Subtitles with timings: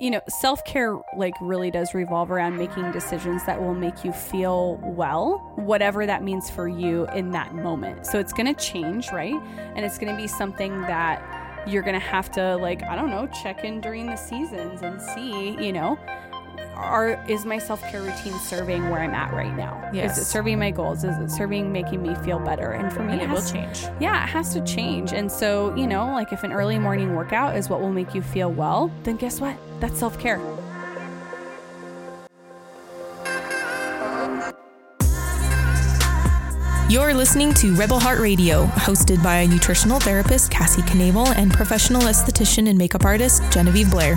[0.00, 4.12] you know, self care like really does revolve around making decisions that will make you
[4.12, 8.06] feel well, whatever that means for you in that moment.
[8.06, 9.40] So it's going to change, right?
[9.74, 11.22] And it's going to be something that
[11.66, 15.00] you're going to have to, like, I don't know, check in during the seasons and
[15.00, 15.98] see, you know,
[16.74, 19.90] are is my self-care routine serving where I'm at right now?
[19.92, 20.18] Yes.
[20.18, 21.04] Is it serving my goals?
[21.04, 22.72] Is it serving making me feel better?
[22.72, 23.82] And for me, and it will has- change.
[24.00, 25.12] yeah, it has to change.
[25.12, 28.22] And so, you know, like if an early morning workout is what will make you
[28.22, 29.56] feel well, then guess what?
[29.80, 30.40] That's self care.
[36.90, 42.68] You're listening to Rebel Heart Radio, hosted by nutritional therapist Cassie Knable and professional esthetician
[42.68, 44.16] and makeup artist Genevieve Blair.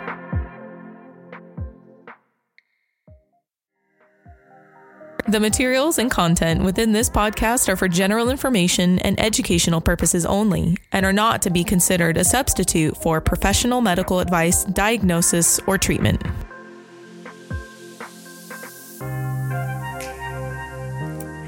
[5.27, 10.77] The materials and content within this podcast are for general information and educational purposes only
[10.91, 16.21] and are not to be considered a substitute for professional medical advice, diagnosis, or treatment.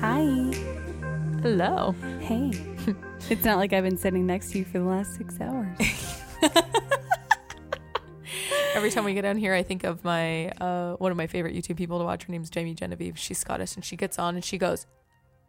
[0.02, 0.54] Hi.
[1.42, 1.96] Hello.
[2.20, 2.52] Hey.
[3.30, 5.78] it's not like I've been sitting next to you for the last six hours.
[8.74, 11.56] Every time we get on here, I think of my uh, one of my favorite
[11.56, 12.24] YouTube people to watch.
[12.24, 13.18] Her name's Jamie Genevieve.
[13.18, 14.88] She's Scottish, and she gets on and she goes,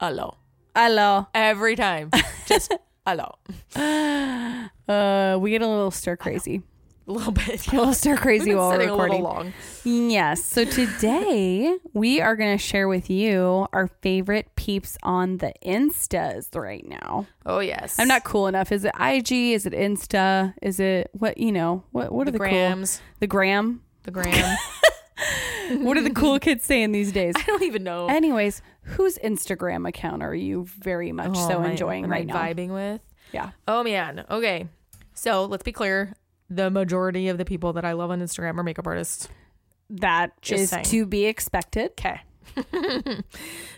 [0.01, 0.37] "Hello."
[0.77, 1.29] Hello.
[1.33, 2.11] Every time,
[2.47, 2.73] just
[3.07, 3.37] hello.
[3.77, 6.63] Uh, we get a little stir crazy.
[7.07, 7.67] A little bit.
[7.73, 9.23] A little stir crazy while we're recording.
[9.23, 9.53] long.
[9.85, 10.43] Yes.
[10.45, 16.55] So today we are going to share with you our favorite peeps on the Instas
[16.59, 17.27] right now.
[17.45, 17.99] Oh yes.
[17.99, 18.73] I'm not cool enough.
[18.73, 19.33] Is it IG?
[19.33, 20.55] Is it Insta?
[20.63, 22.97] Is it what, you know, what, what the are the grams.
[22.99, 23.07] cool?
[23.21, 23.83] The gram.
[24.05, 24.57] The gram.
[25.79, 27.33] What are the cool kids saying these days?
[27.39, 28.07] I don't even know.
[28.09, 32.35] Anyways, whose Instagram account are you very much Oh, so enjoying right I now?
[32.37, 33.01] vibing with?
[33.33, 33.53] Yeah.
[33.67, 34.27] Oh man.
[34.31, 34.69] Okay.
[35.15, 36.13] So let's be clear.
[36.51, 39.29] The majority of the people that I love on Instagram are makeup artists.
[39.91, 40.85] That Just is saying.
[40.85, 41.93] to be expected.
[41.93, 42.21] Okay.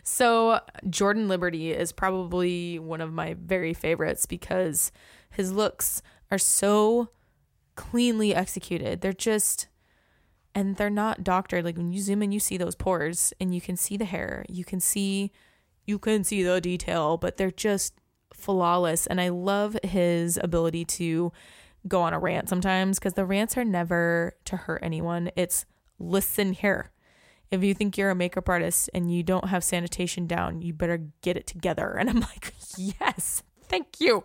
[0.03, 4.93] so Jordan Liberty is probably one of my very favorites because
[5.31, 7.11] his looks are so
[7.75, 9.01] cleanly executed.
[9.01, 9.69] They're just
[10.55, 11.65] and they're not doctored.
[11.65, 14.45] Like when you zoom in, you see those pores and you can see the hair.
[14.49, 15.31] You can see
[15.85, 17.95] you can see the detail, but they're just
[18.33, 19.07] flawless.
[19.07, 21.33] And I love his ability to
[21.89, 25.31] go on a rant sometimes because the rants are never to hurt anyone.
[25.37, 25.65] It's
[25.99, 26.91] listen here.
[27.51, 31.07] If you think you're a makeup artist and you don't have sanitation down, you better
[31.23, 31.97] get it together.
[31.99, 34.25] And I'm like, yes, thank you,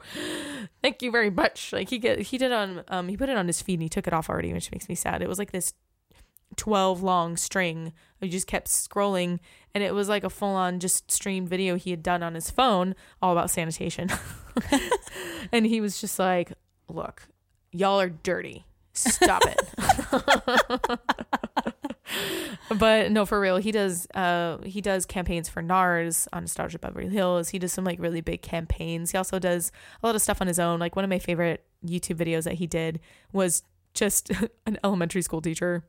[0.82, 1.72] thank you very much.
[1.72, 3.90] Like he get he did on um he put it on his feed and he
[3.90, 5.22] took it off already, which makes me sad.
[5.22, 5.74] It was like this
[6.58, 7.94] 12 long string.
[8.22, 9.40] I just kept scrolling
[9.74, 12.50] and it was like a full on just streamed video he had done on his
[12.50, 14.10] phone all about sanitation.
[15.52, 16.54] and he was just like,
[16.90, 17.28] look,
[17.72, 18.66] y'all are dirty.
[18.94, 21.00] Stop it.
[22.78, 27.10] but no, for real, he does uh he does campaigns for NARS on Anastasia Beverly
[27.10, 27.50] Hills.
[27.50, 29.12] He does some like really big campaigns.
[29.12, 29.72] He also does
[30.04, 30.80] a lot of stuff on his own.
[30.80, 33.00] Like one of my favorite YouTube videos that he did
[33.32, 34.32] was just
[34.66, 35.86] an elementary school teacher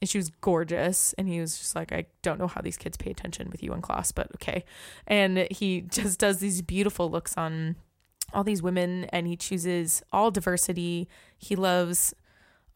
[0.00, 2.96] and she was gorgeous and he was just like i don't know how these kids
[2.96, 4.64] pay attention with you in class but okay
[5.06, 7.76] and he just does these beautiful looks on
[8.34, 11.08] all these women and he chooses all diversity
[11.38, 12.14] he loves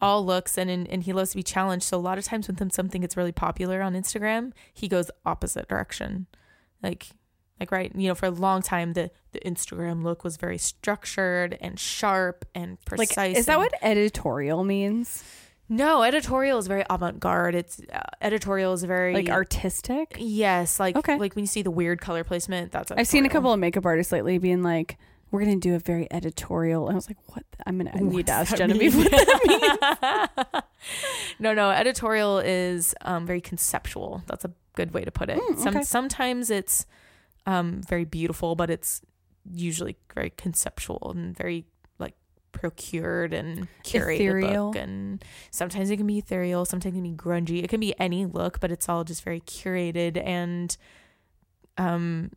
[0.00, 2.70] all looks and and he loves to be challenged so a lot of times when
[2.70, 6.26] something gets really popular on instagram he goes opposite direction
[6.82, 7.08] like
[7.60, 11.56] like right you know for a long time the the instagram look was very structured
[11.60, 15.22] and sharp and precise Like, is that what editorial means?
[15.66, 17.54] no, editorial is very avant-garde.
[17.54, 20.14] It's uh, editorial is very Like artistic?
[20.18, 21.16] Yes, like Okay.
[21.16, 22.70] like when you see the weird color placement.
[22.70, 24.98] That's I've seen a couple of makeup artists lately being like,
[25.34, 26.86] we're going to do a very editorial.
[26.86, 27.44] And I was like, what?
[27.50, 29.04] the- I'm going to, I need to ask Genevieve mean?
[29.04, 30.62] what that means.
[31.40, 34.22] no, no, editorial is um, very conceptual.
[34.26, 35.38] That's a good way to put it.
[35.38, 36.86] Mm, Some sometimes it's
[37.46, 39.00] um, very beautiful, but it's
[39.52, 41.64] usually very conceptual and very
[41.98, 42.14] like
[42.52, 44.66] procured and curated Ethereal.
[44.68, 44.76] look.
[44.76, 47.62] And sometimes it can be ethereal, sometimes it can be grungy.
[47.62, 50.76] It can be any look, but it's all just very curated and
[51.76, 52.30] um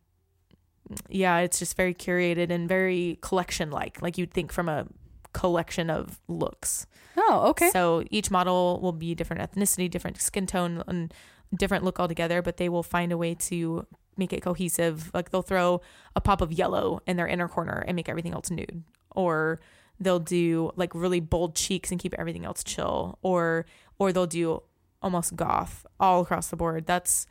[1.09, 4.01] yeah, it's just very curated and very collection like.
[4.01, 4.87] Like you'd think from a
[5.33, 6.87] collection of looks.
[7.17, 7.69] Oh, okay.
[7.71, 11.13] So each model will be different ethnicity, different skin tone, and
[11.55, 13.85] different look altogether, but they will find a way to
[14.17, 15.11] make it cohesive.
[15.13, 15.81] Like they'll throw
[16.15, 18.83] a pop of yellow in their inner corner and make everything else nude.
[19.15, 19.59] Or
[19.99, 23.17] they'll do like really bold cheeks and keep everything else chill.
[23.21, 23.65] Or
[23.99, 24.61] or they'll do
[25.01, 26.85] almost goth all across the board.
[26.85, 27.25] That's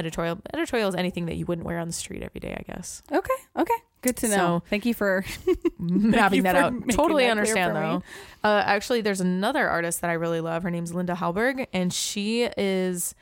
[0.00, 0.40] editorial.
[0.52, 3.02] Editorial is anything that you wouldn't wear on the street every day, I guess.
[3.12, 3.34] okay.
[3.56, 3.74] Okay.
[4.02, 4.34] Good to know.
[4.36, 5.24] So- Thank you for
[5.78, 6.72] Mapping that out.
[6.90, 8.02] Totally that understand though.
[8.42, 10.62] Uh, actually, there's another artist that I really love.
[10.62, 13.14] Her name's Linda Hallberg, and she is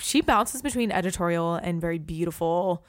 [0.00, 2.84] she bounces between editorial and very beautiful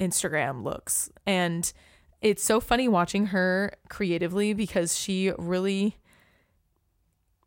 [0.00, 1.10] Instagram looks.
[1.26, 1.72] And
[2.20, 5.96] it's so funny watching her creatively because she really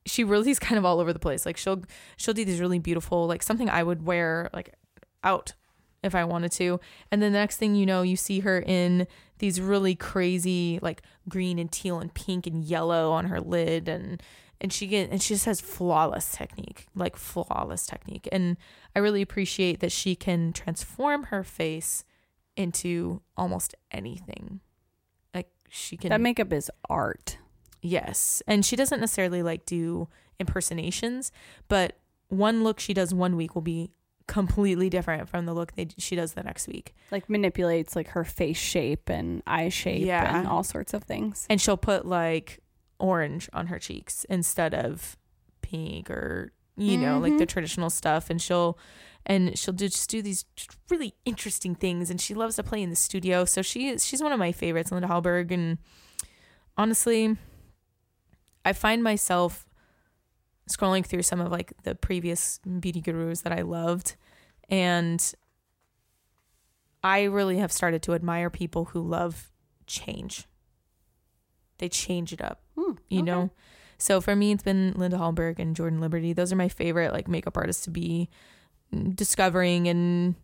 [0.08, 1.46] she really is kind of all over the place.
[1.46, 1.84] Like she'll
[2.16, 4.74] she'll do these really beautiful like something I would wear like
[5.24, 5.54] out
[6.04, 6.80] if I wanted to.
[7.12, 9.08] And then the next thing you know, you see her in
[9.40, 14.22] these really crazy like green and teal and pink and yellow on her lid and
[14.60, 18.28] and she get and she just has flawless technique, like flawless technique.
[18.32, 18.58] And
[18.96, 22.04] I really appreciate that she can transform her face
[22.56, 24.62] into almost anything.
[25.34, 27.38] Like she can that makeup is art.
[27.82, 28.42] Yes.
[28.48, 30.08] And she doesn't necessarily like do
[30.40, 31.32] impersonations,
[31.68, 31.98] but
[32.30, 33.92] one look she does one week will be
[34.28, 36.94] completely different from the look they, she does the next week.
[37.12, 40.40] Like manipulates like her face shape and eye shape Yeah.
[40.40, 41.46] and all sorts of things.
[41.50, 42.60] And she'll put like
[43.00, 45.18] orange on her cheeks instead of
[45.62, 47.40] pink or you know, like mm-hmm.
[47.40, 48.78] the traditional stuff and she'll
[49.26, 50.46] and she'll do, just do these
[50.90, 53.46] really interesting things and she loves to play in the studio.
[53.46, 55.80] So she is she's one of my favorites, Linda Hallberg and
[56.78, 57.36] honestly
[58.68, 59.66] I find myself
[60.70, 64.18] scrolling through some of like the previous beauty gurus that I loved
[64.70, 65.34] and
[67.02, 69.52] I really have started to admire people who love
[69.86, 70.48] change.
[71.78, 73.26] They change it up, Hmm, you okay.
[73.26, 73.52] know?
[73.98, 76.34] So for me, it's been Linda Hallberg and Jordan Liberty.
[76.34, 78.30] Those are my favorite like makeup artists to be
[79.16, 80.36] discovering and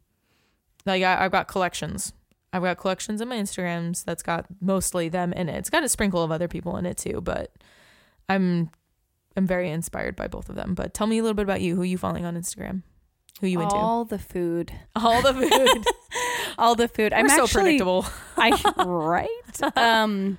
[0.86, 2.14] like I, I've got collections.
[2.54, 5.58] I've got collections on my Instagrams that's got mostly them in it.
[5.58, 7.52] It's got a sprinkle of other people in it too, but
[8.30, 8.70] I'm
[9.36, 10.74] I'm very inspired by both of them.
[10.75, 11.75] But tell me a little bit about you.
[11.75, 12.84] Who are you following on Instagram?
[13.42, 13.75] Who you into?
[13.75, 14.72] all the food.
[14.96, 15.86] All the food.
[16.60, 17.14] All the food.
[17.14, 18.06] I'm so actually predictable.
[18.38, 18.52] I
[18.86, 19.78] right.
[19.78, 20.38] Um,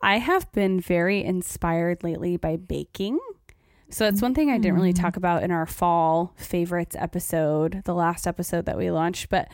[0.00, 3.18] I have been very inspired lately by baking.
[3.90, 7.94] So that's one thing I didn't really talk about in our fall favorites episode, the
[7.94, 9.28] last episode that we launched.
[9.28, 9.48] But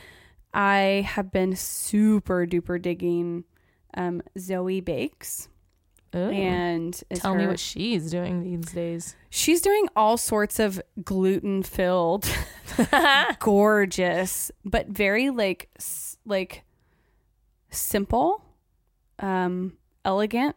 [0.53, 3.43] I have been super duper digging
[3.95, 5.49] um, Zoe Bakes,
[6.15, 6.29] Ooh.
[6.29, 9.15] and Tell me what she's doing these days.
[9.29, 12.27] she's doing all sorts of gluten filled,
[13.39, 16.63] gorgeous, but very like s- like
[17.69, 18.43] simple,
[19.19, 19.73] um,
[20.05, 20.55] elegant,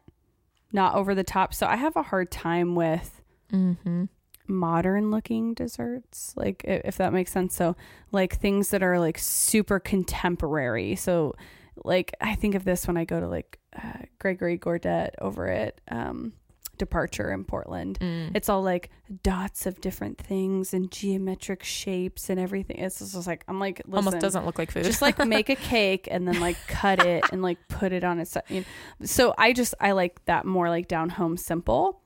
[0.72, 1.54] not over the top.
[1.54, 3.22] So I have a hard time with
[3.52, 4.06] Mm-hmm.
[4.48, 7.54] modern looking desserts, like if that makes sense.
[7.54, 7.76] So
[8.10, 10.96] like things that are like super contemporary.
[10.96, 11.36] So
[11.84, 15.80] like I think of this when I go to like uh, Gregory Gourdet over at
[15.88, 16.32] um,
[16.78, 17.98] Departure in Portland.
[18.00, 18.32] Mm.
[18.34, 18.90] It's all like
[19.22, 22.78] dots of different things and geometric shapes and everything.
[22.78, 24.84] It's just like I'm like listen, Almost doesn't look like food.
[24.84, 28.18] just like make a cake and then like cut it and like put it on
[28.18, 28.36] its.
[28.48, 28.66] You know.
[29.06, 32.02] So I just I like that more like down home simple.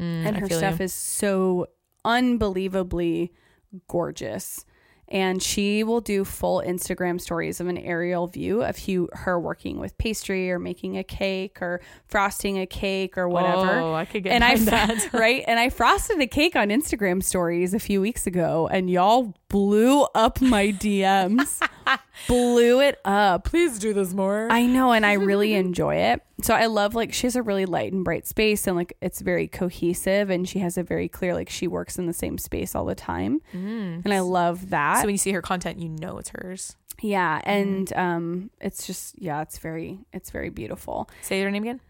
[0.00, 0.84] Mm, and her stuff you.
[0.84, 1.66] is so
[2.04, 3.32] unbelievably
[3.88, 4.64] gorgeous.
[5.08, 9.78] And she will do full Instagram stories of an aerial view of you, her working
[9.78, 13.78] with pastry or making a cake or frosting a cake or whatever.
[13.78, 15.10] Oh, I could get and I that.
[15.12, 15.44] right?
[15.46, 20.02] And I frosted a cake on Instagram stories a few weeks ago and y'all blew
[20.14, 21.66] up my DMs
[22.26, 23.44] blew it up.
[23.44, 24.48] Please do this more.
[24.50, 27.64] I know and I really enjoy it so I love like she has a really
[27.66, 31.34] light and bright space and like it's very cohesive and she has a very clear
[31.34, 34.02] like she works in the same space all the time Mm.
[34.04, 36.76] and I love that So when you see her content, you know it's hers.
[37.02, 41.80] yeah and um it's just yeah it's very it's very beautiful Say your name again.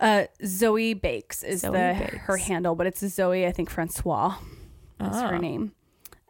[0.00, 2.16] uh Zoe Bakes is Zoe the Bakes.
[2.24, 4.34] her handle but it's Zoe I think Francois
[5.00, 5.38] is her Ah.
[5.38, 5.72] name.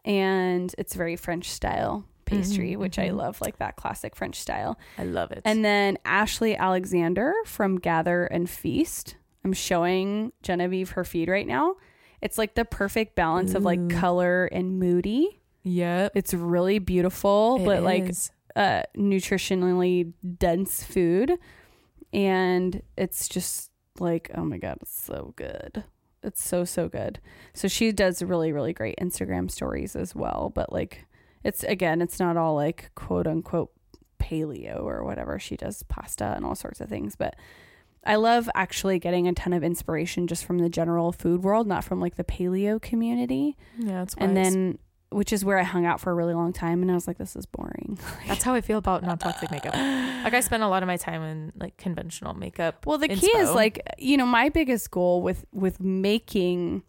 [0.03, 3.15] And it's very French style pastry, Mhm, which I mhm.
[3.17, 4.77] love, like that classic French style.
[4.97, 5.41] I love it.
[5.45, 9.15] And then Ashley Alexander from Gather and Feast.
[9.43, 11.75] I'm showing Genevieve her feed right now.
[12.21, 15.39] It's like the perfect balance of like color and moody.
[15.63, 18.31] yep, It's really beautiful, it but like is.
[18.55, 21.33] uh, nutritionally dense food.
[22.13, 25.83] And it's just like, oh my God, it's so good.
[26.23, 27.19] It's so, so good.
[27.53, 30.51] So she does really, really great Instagram stories as well.
[30.55, 31.05] But like,
[31.45, 33.71] it's again, it's not all like quote unquote
[34.19, 35.37] paleo or whatever.
[35.39, 37.15] She does pasta and all sorts of things.
[37.15, 37.35] But
[38.03, 41.83] I love actually getting a ton of inspiration just from the general food world, not
[41.83, 43.55] from like the paleo community.
[43.77, 44.79] Yeah, it's And then,
[45.11, 46.81] which is where I hung out for a really long time.
[46.81, 47.99] And I was like, this is boring.
[48.27, 49.75] that's how I feel about non-toxic makeup.
[49.75, 52.87] Like I spend a lot of my time in like conventional makeup.
[52.87, 56.81] Well, the key is like, you know, my biggest goal with with making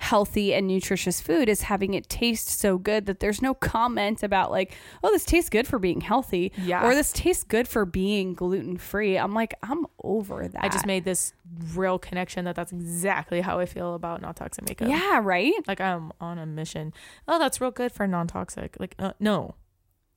[0.00, 4.50] healthy and nutritious food is having it taste so good that there's no comment about
[4.50, 4.72] like,
[5.04, 6.84] oh, this tastes good for being healthy Yeah.
[6.84, 9.18] or this tastes good for being gluten free.
[9.18, 10.64] I'm like, I'm over that.
[10.64, 11.34] I just made this
[11.74, 14.88] real connection that that's exactly how I feel about non-toxic makeup.
[14.88, 15.52] Yeah, right?
[15.68, 16.94] Like I'm on a mission.
[17.28, 18.76] Oh, that's real good for non-toxic.
[18.80, 19.54] Like uh, no,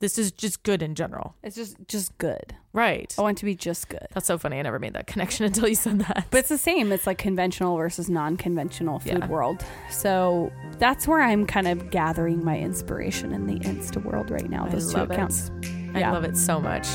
[0.04, 1.34] this is just good in general.
[1.44, 2.54] It's just just good.
[2.74, 3.16] Right.
[3.18, 4.06] I want to be just good.
[4.14, 4.60] That's so funny.
[4.60, 6.26] I never made that connection until you said that.
[6.30, 6.92] But it's the same.
[6.92, 9.28] It's like conventional versus non-conventional food Yeah.
[9.28, 9.64] world.
[9.90, 14.66] So that's where I'm kind of gathering my inspiration in the Insta world right now.
[14.66, 15.14] I Those two love it.
[15.14, 15.52] accounts.
[15.96, 16.86] I love it so much.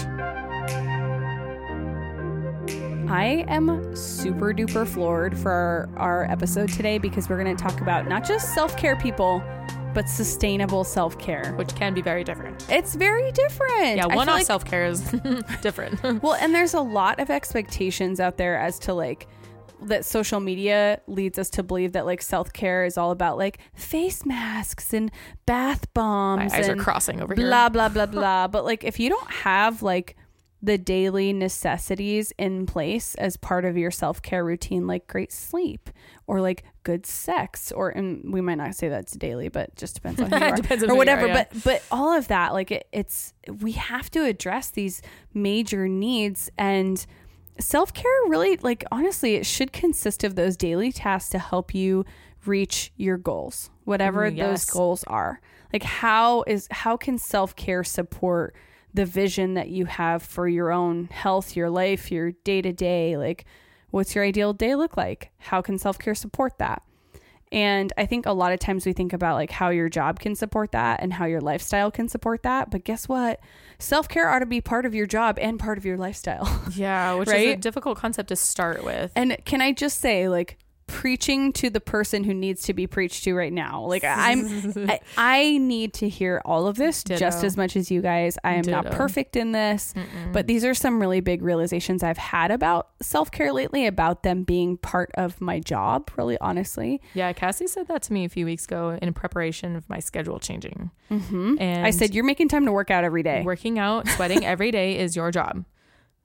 [3.11, 8.07] I am super duper floored for our episode today because we're going to talk about
[8.07, 9.43] not just self-care people,
[9.99, 11.55] but sustainable self-care.
[11.57, 12.65] Which can be very different.
[12.71, 13.97] It's very different.
[13.97, 15.01] Yeah, one-off like- self-care is
[15.61, 16.01] different.
[16.23, 19.27] Well, and there's a lot of expectations out there as to like
[19.83, 23.59] that social media leads us to believe that like self care is all about like
[23.75, 25.11] face masks and
[25.47, 26.53] bath bombs.
[26.53, 27.47] My eyes are crossing over here.
[27.49, 28.47] blah blah blah blah.
[28.47, 30.15] but like if you don't have like
[30.63, 35.91] the daily necessities in place as part of your self care routine, like great sleep
[36.27, 40.21] or like good sex, or and we might not say that's daily, but just depends
[40.21, 41.23] on who you are Depends on or whatever.
[41.23, 41.45] are, yeah.
[41.53, 45.01] But but all of that, like it, it's we have to address these
[45.33, 47.05] major needs and
[47.61, 48.11] self care.
[48.27, 52.05] Really, like honestly, it should consist of those daily tasks to help you
[52.45, 55.41] reach your goals, whatever Ooh, those goals are.
[55.73, 58.57] Like how is how can self care support
[58.95, 63.17] the vision that you have for your own health, your life, your day to day?
[63.17, 63.45] Like,
[63.91, 65.31] what's your ideal day look like?
[65.39, 66.83] How can self care support that?
[67.51, 70.35] And I think a lot of times we think about like how your job can
[70.35, 72.71] support that and how your lifestyle can support that.
[72.71, 73.41] But guess what?
[73.79, 76.47] Self care ought to be part of your job and part of your lifestyle.
[76.75, 79.11] Yeah, which is a difficult concept to start with.
[79.17, 83.23] And can I just say, like, preaching to the person who needs to be preached
[83.25, 83.85] to right now.
[83.85, 88.03] Like I'm I, I need to hear all of this just as much as you
[88.03, 88.37] guys.
[88.43, 89.95] I am not perfect in this,
[90.33, 94.77] but these are some really big realizations I've had about self-care lately about them being
[94.79, 97.01] part of my job, really honestly.
[97.15, 100.41] Yeah, Cassie said that to me a few weeks ago in preparation of my schedule
[100.41, 100.91] changing.
[101.11, 101.57] Mm-hmm.
[101.61, 103.43] And I said you're making time to work out every day.
[103.43, 105.65] working out, sweating every day is your job.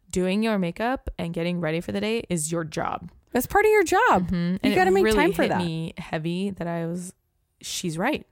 [0.10, 3.10] Doing your makeup and getting ready for the day is your job.
[3.34, 4.30] That's part of your job.
[4.32, 4.66] Mm-hmm.
[4.66, 5.58] You got to make really time for hit that.
[5.58, 7.14] me heavy that I was,
[7.62, 8.26] she's right.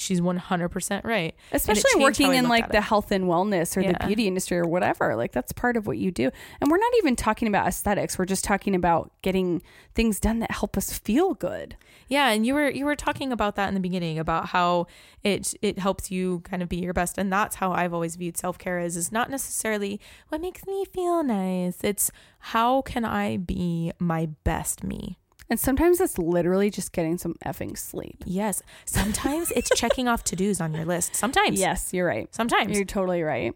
[0.00, 1.34] She's 100% right.
[1.52, 2.84] especially working in like the it.
[2.84, 6.10] health and wellness or the beauty industry or whatever like that's part of what you
[6.10, 6.30] do
[6.60, 9.62] and we're not even talking about aesthetics we're just talking about getting
[9.94, 11.76] things done that help us feel good
[12.10, 14.88] Yeah, and you were you were talking about that in the beginning about how
[15.22, 18.36] it it helps you kind of be your best, and that's how I've always viewed
[18.36, 21.78] self care is is not necessarily what makes me feel nice.
[21.84, 22.10] It's
[22.50, 25.19] how can I be my best me.
[25.50, 28.22] And sometimes it's literally just getting some effing sleep.
[28.24, 31.16] Yes, sometimes it's checking off to dos on your list.
[31.16, 32.32] Sometimes, yes you're right.
[32.34, 32.74] Sometimes.
[32.76, 33.54] you're totally right.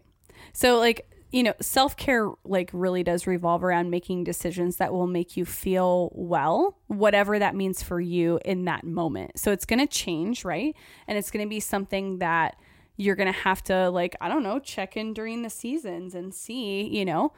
[0.53, 5.35] So like you know self-care like really does revolve around making decisions that will make
[5.35, 9.39] you feel well whatever that means for you in that moment.
[9.39, 10.75] So it's going to change right?
[11.07, 12.57] And it's going to be something that
[12.97, 16.33] you're going to have to like i don't know check in during the seasons and
[16.33, 17.33] see you know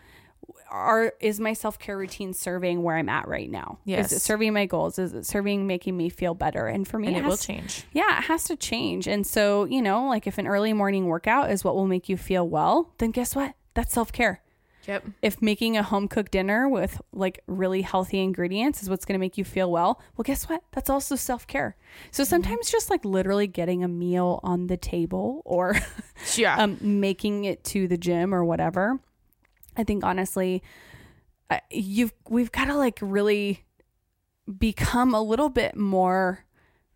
[0.70, 4.12] are is my self-care routine serving where i'm at right now Yes.
[4.12, 7.08] is it serving my goals is it serving making me feel better and for me
[7.08, 7.84] and it will has- change.
[7.94, 9.08] yeah, it has to change.
[9.08, 12.18] And so, you know, like if an early morning workout is what will make you
[12.18, 13.56] feel well, then guess what?
[13.74, 14.42] That's self care.
[14.88, 15.06] Yep.
[15.22, 19.20] If making a home cooked dinner with like really healthy ingredients is what's going to
[19.20, 20.64] make you feel well, well, guess what?
[20.72, 21.76] That's also self care.
[22.12, 25.76] So sometimes just like literally getting a meal on the table or
[26.36, 26.58] Yeah.
[26.62, 29.00] um, making it to the gym or whatever.
[29.78, 30.64] I think honestly,
[31.72, 33.64] you've we've got to like really
[34.60, 36.44] become a little bit more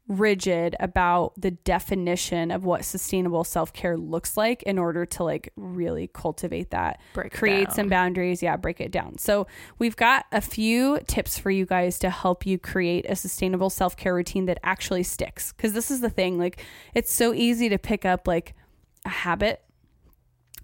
[0.08, 6.10] rigid about the definition of what sustainable self-care looks like in order to like really
[6.14, 7.00] cultivate that.
[7.14, 7.76] Break create down.
[7.76, 8.44] some boundaries.
[8.44, 9.18] Yeah break it down.
[9.18, 9.48] So
[9.80, 14.14] we've got a few tips for you guys to help you create a sustainable self-care
[14.14, 15.54] routine that actually sticks.
[15.54, 16.62] Because this is the thing like
[16.94, 18.54] it's so easy to pick up like
[19.06, 19.62] a habit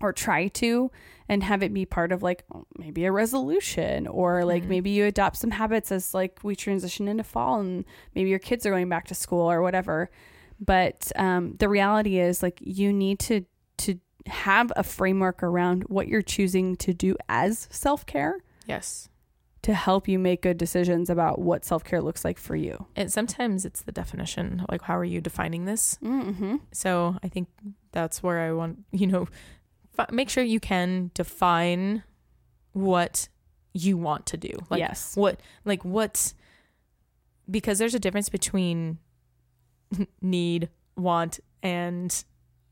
[0.02, 0.92] or try to
[1.30, 2.44] and have it be part of like
[2.78, 7.24] maybe a resolution or like maybe you adopt some habits as like we transition into
[7.24, 7.84] fall and
[8.16, 10.10] maybe your kids are going back to school or whatever
[10.60, 13.46] but um, the reality is like you need to
[13.78, 19.10] to have a framework around what you're choosing to do as self-care yes.
[19.62, 22.88] to help you make good decisions about what self care looks like for you.
[22.96, 24.66] And sometimes it's the definition.
[24.70, 25.98] Like, how are you defining this?
[26.04, 26.58] Mm-hmm.
[26.74, 27.48] So I think
[27.92, 29.28] that's where I want, you know,
[30.12, 32.04] make sure you can define
[32.74, 33.28] what
[33.74, 34.54] you want to do.
[34.70, 35.16] Like, yes.
[35.16, 36.34] what, like, what,
[37.50, 39.00] because there's a difference between
[40.22, 42.24] need, want, and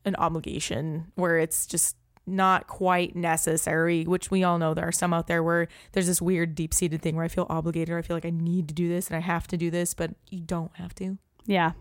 [0.05, 1.95] an obligation where it's just
[2.27, 6.21] not quite necessary, which we all know there are some out there where there's this
[6.21, 8.73] weird deep seated thing where I feel obligated or I feel like I need to
[8.73, 11.17] do this and I have to do this, but you don't have to.
[11.45, 11.73] Yeah.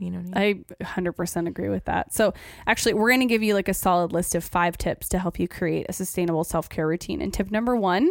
[0.00, 0.64] You know what I mean?
[0.80, 2.12] I 100% agree with that.
[2.12, 2.34] So,
[2.66, 5.38] actually, we're going to give you like a solid list of five tips to help
[5.38, 7.20] you create a sustainable self care routine.
[7.20, 8.10] And tip number one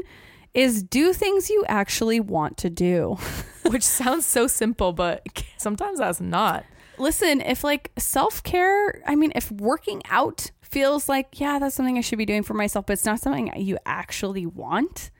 [0.53, 3.17] is do things you actually want to do.
[3.69, 5.25] which sounds so simple, but
[5.57, 6.65] sometimes that's not.
[6.97, 11.97] Listen, if like self care, I mean, if working out feels like, yeah, that's something
[11.97, 15.11] I should be doing for myself, but it's not something you actually want,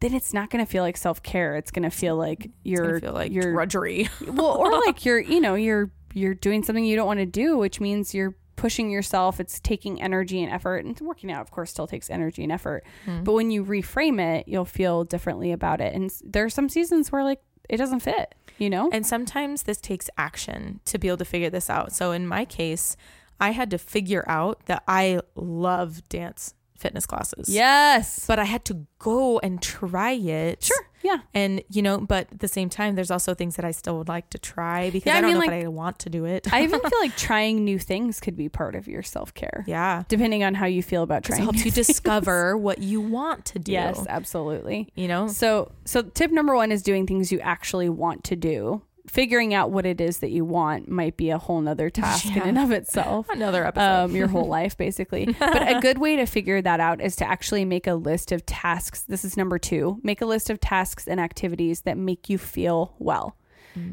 [0.00, 1.56] then it's not going to feel like self care.
[1.56, 4.08] It's going to feel like you're feel like you're drudgery.
[4.26, 7.56] well, or like you're, you know, you're you're doing something you don't want to do,
[7.56, 9.40] which means you're pushing yourself.
[9.40, 12.84] It's taking energy and effort, and working out, of course, still takes energy and effort.
[13.04, 13.22] Hmm.
[13.24, 15.94] But when you reframe it, you'll feel differently about it.
[15.94, 18.88] And there are some seasons where like it doesn't fit, you know.
[18.92, 21.92] And sometimes this takes action to be able to figure this out.
[21.92, 22.96] So in my case,
[23.38, 27.48] I had to figure out that I love dance fitness classes.
[27.48, 30.64] yes, But I had to go and try it.
[30.64, 31.18] sure, yeah.
[31.34, 34.08] And, you know, but at the same time, there's also things that I still would
[34.08, 36.10] like to try because Yeah, I I don't mean, know like- if I want to
[36.10, 36.52] do it.
[36.52, 39.64] I even feel like trying new things could be part of your self care.
[39.66, 40.02] yeah.
[40.08, 41.40] Depending on how you feel about trying.
[41.40, 41.86] it helps you things.
[41.86, 43.72] discover what you want to do.
[43.72, 44.88] Yes, absolutely.
[44.94, 45.28] You know?
[45.28, 48.82] So, so tip number one is doing things you actually want to do.
[49.10, 52.42] Figuring out what it is that you want might be a whole nother task in
[52.42, 53.28] and of itself.
[53.28, 54.04] Another episode.
[54.04, 55.26] Um, your whole life, basically.
[55.40, 58.46] but a good way to figure that out is to actually make a list of
[58.46, 59.02] tasks.
[59.02, 59.98] This is number two.
[60.04, 63.36] Make a list of tasks and activities that make you feel well.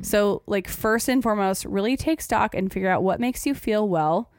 [0.01, 3.87] So, like, first and foremost, really take stock and figure out what makes you feel
[3.87, 4.31] well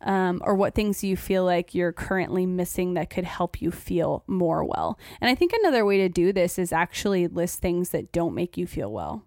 [0.00, 4.24] um, or what things you feel like you're currently missing that could help you feel
[4.26, 4.98] more well.
[5.20, 8.56] And I think another way to do this is actually list things that don't make
[8.56, 9.26] you feel well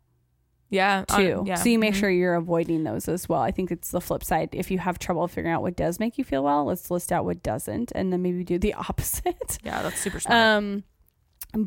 [0.74, 1.06] yeah.
[1.10, 1.44] on- too.
[1.46, 1.56] yeah.
[1.56, 1.98] So you make Mhm.
[2.00, 3.42] sure you're avoiding those as well.
[3.42, 4.50] I think it's the flip side.
[4.52, 7.24] If you have trouble figuring out what does make you feel well, let's list out
[7.26, 9.58] what doesn't and then maybe do the opposite.
[9.64, 10.38] Yeah, that's super smart.
[10.40, 10.84] Um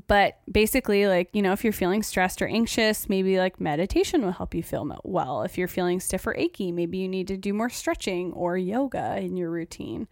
[0.08, 4.32] but basically like, you know, if you're feeling stressed or anxious, maybe like meditation will
[4.32, 5.42] help you feel well.
[5.42, 9.16] If you're feeling stiff or achy, maybe you need to do more stretching or yoga
[9.20, 10.08] in your routine.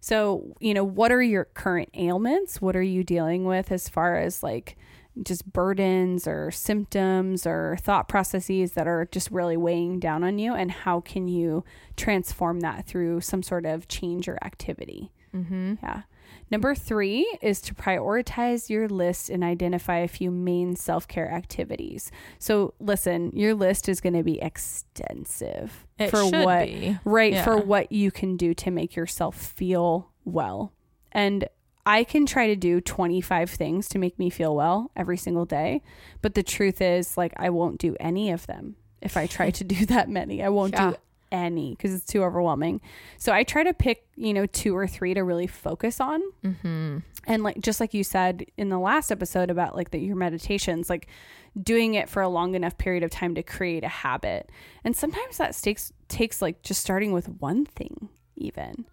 [0.00, 2.60] So, you know, what are your current ailments?
[2.60, 4.76] What are you dealing with as far as like
[5.22, 10.54] just burdens or symptoms or thought processes that are just really weighing down on you?
[10.54, 11.64] And how can you
[11.96, 15.12] transform that through some sort of change or activity?
[15.34, 15.74] mm-hmm.
[15.82, 16.02] Yeah.
[16.50, 22.10] Number three is to prioritize your list and identify a few main self care activities.
[22.38, 26.98] So, listen, your list is going to be extensive It for should what be.
[27.04, 30.72] right for what you can do to make yourself feel well.
[31.10, 31.48] And
[31.84, 35.82] I can try to do 25 things to make me feel well every single day,
[36.20, 39.64] but the truth is like I won't do any of them if I try to
[39.64, 40.42] do that many.
[40.42, 40.90] I won't Yeah.
[40.90, 40.96] do
[41.32, 42.80] any because it's too overwhelming.
[43.16, 46.20] So I try to pick, you know, two or three to really focus on.
[46.44, 46.98] Mm-hmm.
[47.26, 50.90] And like just like you said in the last episode about like the, your meditations,
[50.90, 51.08] like
[51.60, 54.50] doing it for a long enough period of time to create a habit.
[54.84, 58.84] And sometimes that takes takes like just starting with one thing even.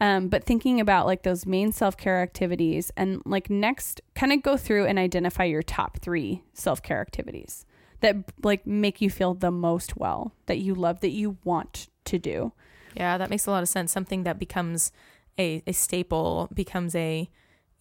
[0.00, 4.42] Um, but thinking about like those main self care activities and like next kind of
[4.42, 7.66] go through and identify your top three self care activities
[8.00, 12.18] that like make you feel the most well, that you love, that you want to
[12.18, 12.52] do.
[12.96, 13.92] Yeah, that makes a lot of sense.
[13.92, 14.90] Something that becomes
[15.38, 17.28] a, a staple becomes a,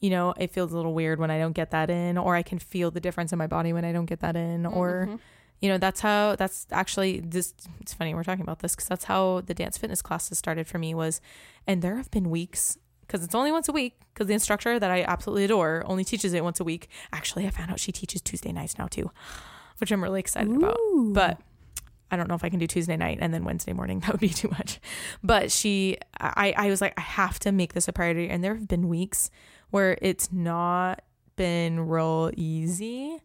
[0.01, 2.41] you know, it feels a little weird when I don't get that in, or I
[2.43, 5.19] can feel the difference in my body when I don't get that in, or, Mhm.
[5.59, 9.05] You know, that's how, that's actually this, it's funny we're talking about this because that's
[9.05, 11.21] how the dance fitness classes started for me was,
[11.67, 14.91] and there have been weeks because it's only once a week because the instructor that
[14.91, 16.89] I absolutely adore only teaches it once a week.
[17.11, 19.11] Actually, I found out she teaches Tuesday nights now too,
[19.79, 20.77] which I'm really excited about
[21.13, 21.39] but
[22.11, 23.99] I don't know if I can do Tuesday night and then Wednesday morning.
[24.09, 24.79] That would be too much.
[25.23, 28.29] But she, I, I was like, I have to make this a priority.
[28.29, 29.29] And there have been weeks
[29.69, 31.01] where it's not
[31.35, 33.19] been real easy,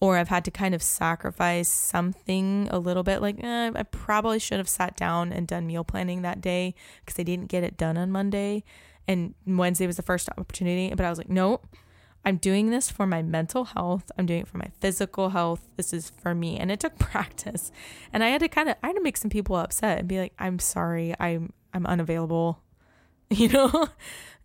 [0.00, 3.20] or I've had to kind of sacrifice something a little bit.
[3.20, 7.20] Like, eh, I probably should have sat down and done meal planning that day because
[7.20, 8.64] I didn't get it done on Monday.
[9.06, 10.88] And Wednesday was the first opportunity.
[10.94, 11.66] But I was like, nope.
[12.24, 14.10] I'm doing this for my mental health.
[14.18, 15.68] I'm doing it for my physical health.
[15.76, 16.58] This is for me.
[16.58, 17.70] And it took practice.
[18.12, 20.18] And I had to kind of I had to make some people upset and be
[20.18, 22.62] like, I'm sorry, I'm I'm unavailable,
[23.30, 23.88] you know?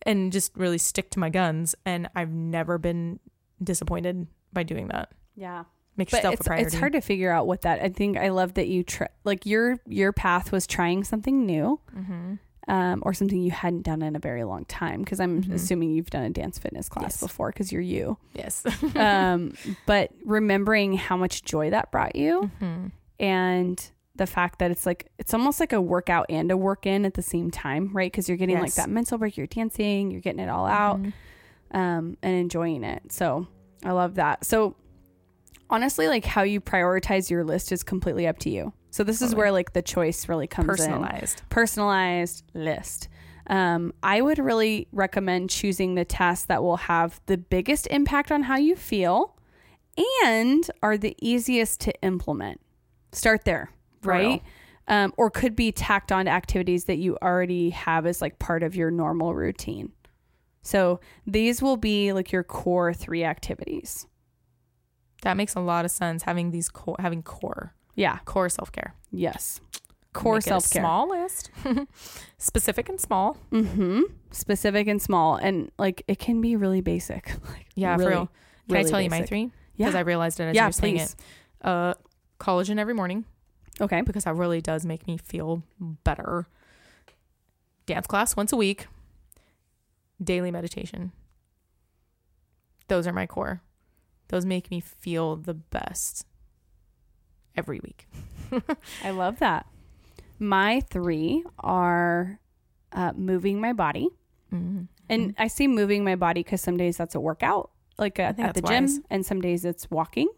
[0.01, 1.75] and just really stick to my guns.
[1.85, 3.19] And I've never been
[3.63, 5.11] disappointed by doing that.
[5.36, 5.63] Yeah.
[5.98, 6.65] Make But yourself a priority.
[6.65, 7.82] it's hard to figure out what that.
[7.82, 9.08] I think I love that you try.
[9.24, 12.34] Like your your path was trying something new, Mm-hmm.
[12.67, 15.02] um, or something you hadn't done in a very long time.
[15.04, 15.54] Because I'm Mhm.
[15.54, 17.19] assuming you've done a dance fitness class Yes.
[17.21, 18.17] before, because you're you.
[18.34, 18.63] Yes.
[18.98, 19.54] um,
[19.86, 22.91] but remembering how much joy that brought you, Mhm.
[23.19, 27.06] and the fact that it's like it's almost like a workout and a work in
[27.06, 28.12] at the same time, right?
[28.12, 29.38] Because you're getting like that mental break.
[29.38, 30.12] You're dancing.
[30.12, 31.02] You're getting it all out.
[31.02, 31.13] Mhm.
[31.71, 33.12] um, and enjoying it.
[33.12, 33.48] So
[33.84, 34.45] I love that.
[34.45, 34.76] So
[35.69, 38.73] honestly, like how you prioritize your list is completely up to you.
[38.91, 40.75] So this is where like the choice really comes in.
[40.75, 41.41] Personalized.
[41.49, 43.10] Personalized list.
[43.47, 48.43] Um, I would really recommend choosing the tasks that will have the biggest impact on
[48.43, 49.36] how you feel
[50.23, 52.62] and are the easiest to implement.
[53.12, 53.69] Start there,
[54.04, 54.41] right?
[54.88, 58.63] Um, or could be tacked on to activities that you already have as like part
[58.63, 59.91] of your normal routine.
[60.62, 64.08] So these will be like your core three activities.
[65.25, 66.21] That makes a lot of sense.
[66.23, 68.19] Having these core, having core, Yeah.
[68.25, 68.93] core self care.
[69.11, 69.59] Yes.
[70.13, 70.81] Core Make it a self care.
[70.83, 71.49] Small list,
[72.38, 73.35] specific and small.
[73.51, 74.01] Mm-hmm.
[74.31, 77.31] Specific and small, and like it can be really basic.
[77.49, 78.25] Like, Yeah, really, for real.
[78.27, 79.51] Can really I tell you my three?
[79.77, 79.88] Yeah.
[79.88, 81.15] Because I realized it as Yeah, you were saying please.
[81.63, 81.67] it.
[81.67, 81.93] Uh,
[82.39, 83.25] collagen every morning
[83.81, 84.01] Okay.
[84.01, 86.47] because that really does make me feel better.
[87.88, 88.88] Dance class once a week.
[90.23, 91.11] Daily meditation.
[92.88, 93.61] Those are my core.
[94.29, 96.25] Those make me feel the best
[97.55, 98.07] every week.
[99.03, 99.65] I love that.
[100.39, 102.39] My three are
[102.91, 104.09] uh, moving my body,
[104.53, 104.83] Mm-hmm.
[105.09, 108.47] and I say moving my body because some days that's a workout, like at, think
[108.49, 108.99] at the gym, wise.
[109.09, 110.29] and some days it's walking.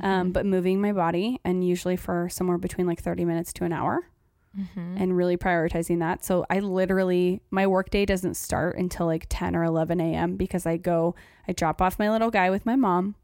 [0.00, 3.72] Um, but moving my body, and usually for somewhere between like thirty minutes to an
[3.72, 4.08] hour.
[4.58, 5.00] Mhm.
[5.00, 6.24] and really prioritizing that.
[6.24, 10.36] So I literally, my workday doesn't start until like 10 or 11 a.m.
[10.36, 11.14] because I go,
[11.48, 13.14] I drop off my little guy with my mom,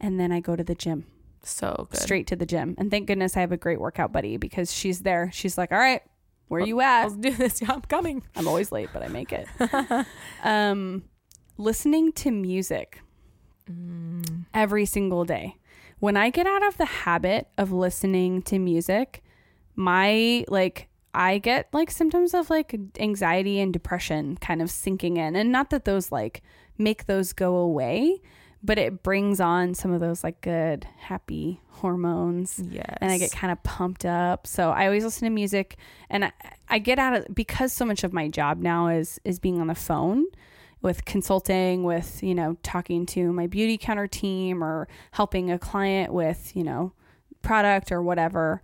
[0.00, 1.04] and then I go to the gym,
[1.42, 2.00] so good.
[2.00, 2.74] straight to the gym.
[2.78, 5.30] And thank goodness I have a great workout buddy because she's there.
[5.32, 6.00] She's like, all right,
[6.48, 7.02] where you at?
[7.02, 7.60] I'll do this.
[7.62, 8.22] Yeah, I'm coming.
[8.34, 9.46] I'm always late, but I make it.
[10.44, 11.04] um,
[11.58, 13.02] listening to music
[13.70, 14.46] Mm.
[14.54, 15.56] every single day.
[15.98, 19.22] When I get out of the habit of listening to music,
[19.78, 25.36] my like I get like symptoms of like anxiety and depression kind of sinking in.
[25.36, 26.42] And not that those like
[26.76, 28.20] make those go away,
[28.60, 32.98] but it brings on some of those like good happy hormones Yes.
[33.00, 34.48] and I get kind of pumped up.
[34.48, 35.76] So I always listen to music,
[36.10, 36.32] and I,
[36.68, 39.68] I get out of because so much of my job now is is being on
[39.68, 40.24] the phone
[40.82, 46.56] with consulting, with you know talking to my Beautycounter team or helping a client with
[46.56, 46.92] you know
[47.42, 48.60] product or whatever.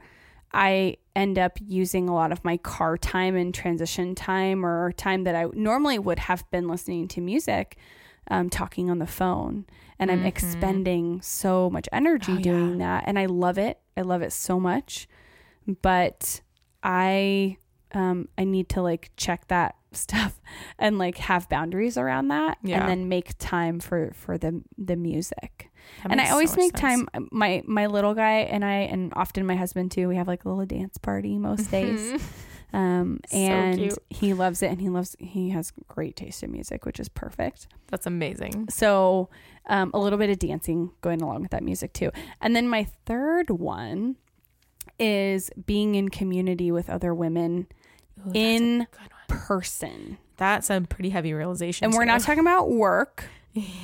[0.55, 5.25] I end up using a lot of my car time and transition time or time
[5.25, 7.77] that I normally would have been listening to music,
[8.31, 9.67] um, talking on the phone.
[9.99, 10.27] And I'm Mhm.
[10.27, 13.05] expending so much energy Oh, doing that.
[13.07, 13.81] And I love it.
[13.97, 15.09] I love it so much.
[15.83, 16.41] But
[16.83, 17.59] I
[17.93, 20.41] um I need to like check that stuff
[20.79, 22.81] and like have boundaries around that Yeah.
[22.81, 25.71] and then make time for for the the music
[26.03, 27.07] That and I makes so always make sense.
[27.13, 27.29] time.
[27.33, 30.09] My my little guy and I, and often my husband too.
[30.09, 32.23] We have like a little dance party most days,
[32.73, 33.99] um, So and cute.
[34.11, 34.71] he loves it.
[34.71, 35.17] And he loves.
[35.19, 37.69] He has great taste in music, which is perfect.
[37.89, 38.69] That's amazing.
[38.71, 39.29] So,
[39.67, 42.11] um, a little bit of dancing going along with that music too.
[42.41, 44.17] And then my third one
[44.99, 47.67] is being in community with other women
[48.27, 48.87] Ooh, in
[49.29, 50.19] person.
[50.37, 51.85] That's a pretty heavy realization.
[51.87, 53.29] And we're not talking about work.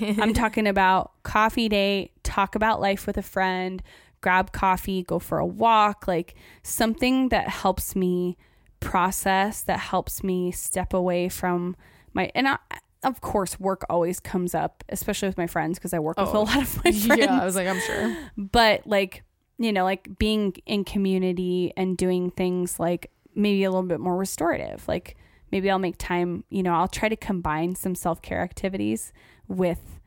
[0.01, 3.83] I'm talking about coffee date, talk about life with a friend,
[4.21, 8.37] grab coffee, go for a walk, like something that helps me
[8.81, 11.77] process, that helps me step away from
[12.13, 12.59] my and I,
[13.03, 16.33] of course work always comes up, especially with my friends because I work with a
[16.33, 17.07] Oh, lot of my friends.
[17.07, 18.17] yeah, I was like, I'm sure.
[18.37, 19.23] but like,
[19.59, 24.17] you know, like being in community and doing things like maybe a little bit more
[24.17, 24.87] restorative.
[24.89, 25.17] Like
[25.53, 29.13] maybe I'll make time, you know, I'll try to combine some self care activities
[29.51, 29.99] with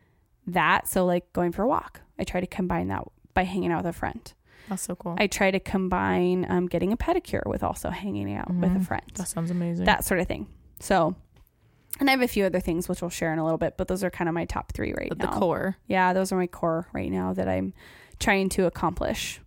[0.47, 0.87] that.
[0.87, 3.03] So, like going for a walk, I try to combine that
[3.35, 4.33] by hanging out with a friend.
[4.69, 5.15] That's so cool.
[5.19, 8.85] I try to combine um, getting a pedicure with also hanging out with a Mhm.
[8.87, 9.85] friend, that sounds amazing.
[9.85, 10.47] that sort of thing.
[10.79, 11.15] So,
[11.99, 13.87] and I have a few other things which we'll share in a little bit, but
[13.89, 15.75] those are kind of my top three right But now the core.
[15.87, 17.73] yeah, those are my core right now that I'm
[18.19, 19.41] trying to accomplish.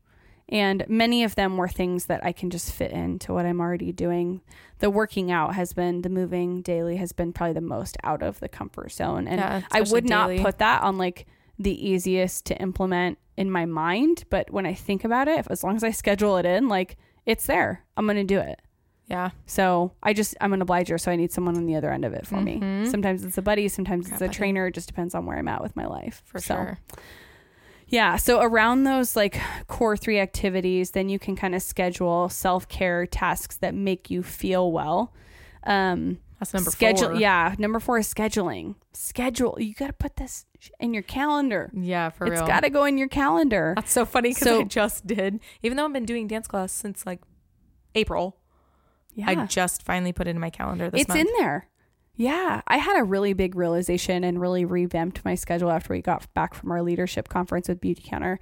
[0.49, 3.91] And many of them were things that I can just fit into what I'm already
[3.91, 4.43] doing.
[4.79, 8.39] The working out has been, the moving daily has been probably the most out of
[8.39, 9.27] the comfort zone.
[9.27, 10.43] And Yeah, I would not daily.
[10.43, 11.27] put that on like
[11.59, 14.25] the easiest to implement in my mind.
[14.31, 16.97] But when I think about it, if, as long as I schedule it in, like
[17.25, 18.61] it's there, I'm going to do it.
[19.09, 19.31] Yeah.
[19.47, 22.13] So I just I'm an obliger, so I need someone on the other end of
[22.13, 22.59] it for me.
[22.61, 22.89] Mhm.
[22.91, 24.35] Sometimes it's a buddy, sometimes it's a buddy.
[24.35, 24.67] trainer.
[24.67, 26.23] It just depends on where I'm at with my life.
[26.25, 26.79] For So, sure.
[27.89, 28.17] Yeah.
[28.17, 33.07] So around those like core three activities, then you can kind of schedule self care
[33.07, 35.13] tasks that make you feel well.
[35.65, 37.11] Um, That's number schedule.
[37.11, 37.15] four.
[37.17, 37.55] Yeah.
[37.59, 38.75] Number four is scheduling.
[38.93, 39.57] Schedule.
[39.61, 40.47] You got to put this
[40.81, 41.71] in your calendar.
[41.75, 42.41] Yeah, for It's real.
[42.43, 43.73] It's got to go in your calendar.
[43.77, 45.41] That's so funny because So- I just did.
[45.63, 47.21] Even though I've been doing dance class since like
[47.95, 48.37] April,
[49.15, 49.31] Yeah.
[49.31, 51.21] I just finally put it in my calendar this it's month.
[51.21, 51.69] in there.
[52.17, 56.33] Yeah, I had a really big realization and really revamped my schedule after we got
[56.33, 58.39] back from our leadership conference with Beautycounter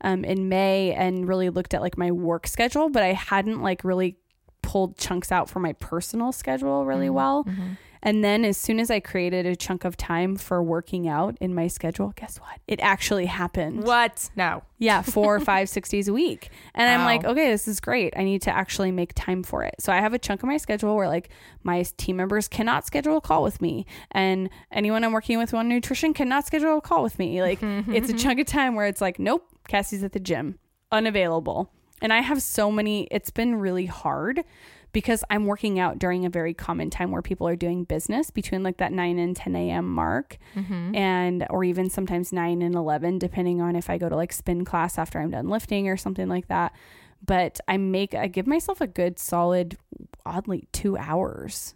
[0.00, 3.84] um, in May and really looked at like my work schedule, but I hadn't like
[3.84, 4.16] really
[4.62, 7.44] pulled chunks out for my personal schedule really well.
[7.44, 7.72] Mm-hmm.
[8.02, 11.54] And then as soon as I created a chunk of time for working out in
[11.54, 12.60] my schedule, guess what?
[12.66, 13.84] It actually happened.
[13.84, 14.30] What?
[14.36, 14.62] No.
[14.78, 16.50] Yeah, four, five, six days a week.
[16.74, 18.14] And I'm like, okay, this is great.
[18.16, 19.74] I need to actually make time for it.
[19.80, 21.30] So I have a chunk of my schedule where like
[21.62, 23.86] my team members cannot schedule a call with me.
[24.12, 27.42] And anyone I'm working with on nutrition cannot schedule a call with me.
[27.42, 30.58] Like it's a chunk of time where it's like, nope, Cassie's at the gym,
[30.92, 31.72] unavailable.
[32.00, 34.44] And I have so many, it's been really hard
[34.92, 38.62] because I'm working out during a very common time where people are doing business between
[38.62, 39.88] like that 9 and 10 a.m.
[39.88, 40.94] mark mm-hmm.
[40.94, 44.64] and or even sometimes 9 and 11 depending on if I go to like spin
[44.64, 46.72] class after I'm done lifting or something like that.
[47.24, 49.76] But I make I give myself a good solid
[50.24, 51.74] oddly 2 hours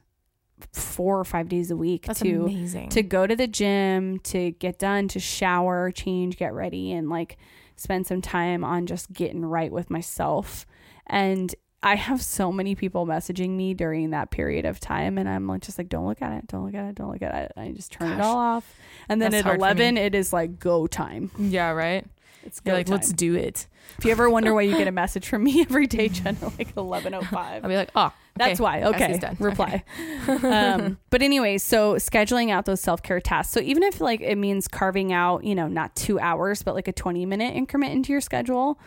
[0.73, 2.91] 4 or 5 days a week That's to amazing.
[2.91, 7.37] to go to the gym, to get done, to shower, change, get ready, and like
[7.77, 10.67] spend some time on just getting right with myself.
[11.07, 15.47] And I have so many people messaging me during that period of time, and I'm
[15.49, 17.53] like, just like, don't look at it, don't look at it, don't look at it.
[17.57, 18.75] I just turn it all off.
[19.09, 19.83] And then That's at hard for me.
[19.85, 21.31] 11, it is like go time.
[21.39, 22.07] yeah, right.
[22.45, 22.97] It's go You're like, time.
[22.97, 23.67] let's do it.
[23.99, 26.75] if you ever wonder why you get a message from me every day, Jen, like
[26.75, 27.33] 11:05.
[27.33, 28.15] I'll be like, oh, okay.
[28.37, 28.83] That's why.
[28.85, 29.19] Okay.
[29.19, 29.37] done.
[29.39, 29.85] Reply.
[30.43, 33.53] um, but anyway, so scheduling out those self care tasks.
[33.53, 36.89] So even if like it means carving out, you know, not two hours, but like
[36.89, 38.81] a 20 minute increment into your schedule,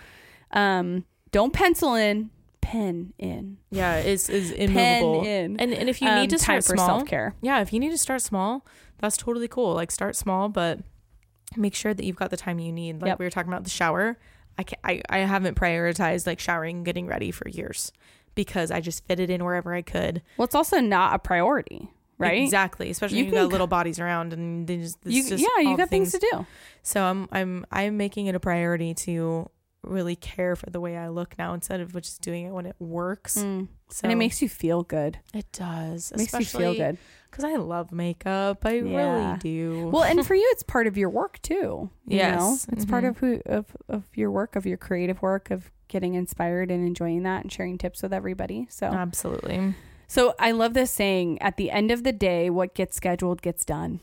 [0.52, 2.32] um, don't pencil in,
[2.66, 3.58] pen in.
[3.70, 5.22] Yeah, is is immovable.
[5.22, 5.60] Pen in.
[5.60, 7.36] And and if you Um, need to start for small, self-care.
[7.42, 8.66] Yeah, if you need to start small,
[9.00, 9.74] that's totally cool.
[9.76, 10.80] Like start small, but
[11.56, 13.02] make sure that you've got the time you need.
[13.02, 13.20] Like Yep.
[13.20, 14.18] we were talking about the shower.
[14.58, 17.92] I can I, I haven't prioritized like showering and getting ready for years
[18.34, 20.22] because I just fit it in wherever I could.
[20.38, 22.42] Well, it's also not a priority, right?
[22.42, 22.90] Exactly.
[22.90, 25.78] Especially You when you got little bodies around and they just, You, just yeah, you
[25.78, 26.46] got things to do.
[26.84, 29.50] So I'm I'm I'm making it a priority to
[29.88, 32.76] really care for the way I look now instead of just doing it when it
[32.80, 33.38] works.
[33.38, 33.68] Mm.
[33.90, 35.20] So And it makes you feel good.
[35.34, 36.12] it does.
[36.12, 36.98] It makes you feel good.
[37.30, 38.66] because I love makeup.
[38.66, 38.96] I Yeah.
[39.26, 39.90] really do.
[39.94, 41.90] Well, and for you, it's part of your work too.
[42.08, 42.40] You Yes.
[42.40, 42.58] know?
[42.74, 43.10] it's part Mhm.
[43.10, 47.24] of who of of your work, of your creative work, of getting inspired and enjoying
[47.24, 48.68] that and sharing tips with everybody.
[48.70, 49.76] So, Absolutely.
[50.08, 53.66] so I love this saying: at the end of the day, what gets scheduled gets
[53.66, 54.00] done.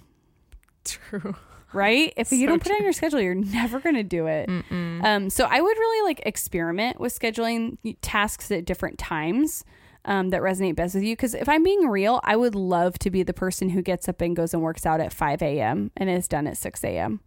[0.85, 1.35] True.
[1.73, 2.13] Right?
[2.17, 4.49] If So you don't put it on your schedule, you're never going to do it.
[4.49, 5.05] Mm-mm.
[5.05, 9.65] Um, so I would really like experiment with scheduling tasks at different times
[10.05, 11.15] um, that resonate best with you.
[11.15, 14.21] Because if I'm being real, I would love to be the person who gets up
[14.21, 15.91] and goes and works out at 5 a.m.
[15.97, 17.21] and is done at 6 a.m.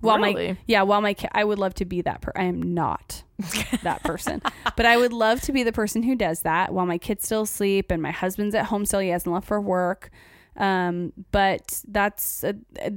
[0.00, 0.58] While my Really?
[0.66, 2.20] yeah, while my I would love to be that.
[2.20, 3.24] Per- I am not
[3.82, 4.40] that person,
[4.76, 7.46] but I would love to be the person who does that while my kids still
[7.46, 9.00] sleep and my husband's at home still.
[9.00, 10.10] He hasn't left for work.
[10.58, 12.52] Um, but that's uh,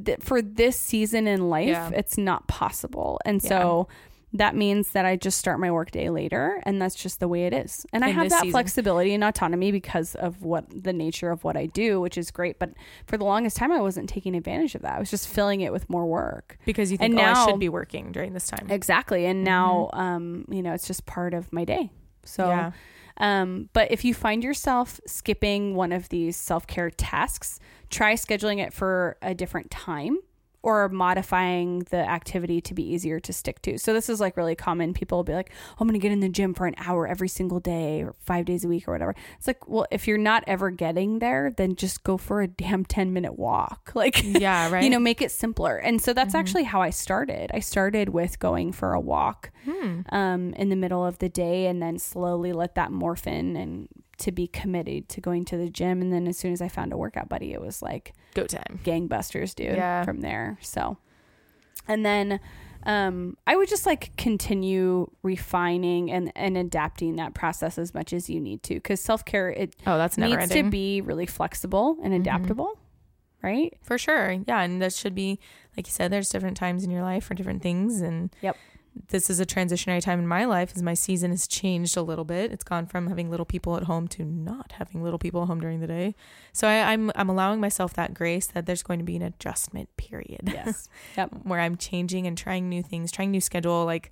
[0.05, 1.91] th- for this season in life, Yeah.
[1.93, 3.87] it's not possible, and so
[4.33, 7.53] that means that I just start my workday later, and that's just the way it
[7.53, 7.85] is.
[7.91, 8.51] And I have that season.
[8.51, 12.57] flexibility and autonomy because of what the nature of what I do, which is great.
[12.57, 12.69] But
[13.07, 14.95] for the longest time, I wasn't taking advantage of that.
[14.95, 16.57] I was just filling it with more work.
[16.65, 18.67] Because you think, And oh, I should be working during this time.
[18.71, 19.25] Exactly.
[19.25, 21.91] And now, um, you know, it's just part of my day.
[22.23, 22.71] So, yeah.
[23.17, 28.59] Um, but if you find yourself skipping one of these self care tasks, try scheduling
[28.59, 30.17] it for a different time
[30.63, 33.77] or modifying the activity to be easier to stick to.
[33.77, 34.93] So, this is like really common.
[34.93, 37.07] People will be like, oh, I'm going to get in the gym for an hour
[37.07, 39.15] every single day or five days a week or whatever.
[39.37, 42.85] It's like, well, if you're not ever getting there, then just go for a damn
[42.85, 43.91] 10 minute walk.
[44.01, 44.83] Like, Yeah, right.
[44.83, 45.77] you know, make it simpler.
[45.77, 47.51] And so that's actually how I started.
[47.53, 50.01] I started with going for a walk Hmm.
[50.09, 53.87] um, in the middle of the day and then slowly let that morph in and
[54.21, 56.01] to be committed to going to the gym.
[56.01, 58.79] And then as soon as I found a workout buddy, it was like Go time.
[58.83, 60.03] gangbusters, dude, Yeah.
[60.03, 60.57] from there.
[60.61, 60.97] So,
[61.87, 62.39] and then
[62.83, 68.29] um, I would just like continue refining and, and adapting that process as much as
[68.29, 70.65] you need to because self care, it Oh, that's never needs ending.
[70.65, 72.79] to be really flexible and adaptable,
[73.43, 73.77] right?
[73.83, 74.31] For sure.
[74.47, 74.61] Yeah.
[74.61, 75.39] And that should be,
[75.77, 78.01] like you said, there's different times in your life for different things.
[78.01, 78.57] And Yep.
[79.07, 82.25] This is a transitionary time in my life as my season has changed a little
[82.25, 82.51] bit.
[82.51, 85.61] It's gone from having little people at home to not having little people at home
[85.61, 86.13] during the day.
[86.53, 89.89] So I, I'm I'm allowing myself that grace that there's going to be an adjustment
[89.97, 90.41] period.
[90.45, 90.87] Yes.
[91.17, 91.29] Yep.
[91.43, 93.85] where I'm changing and trying new things, trying new schedule.
[93.85, 94.11] Like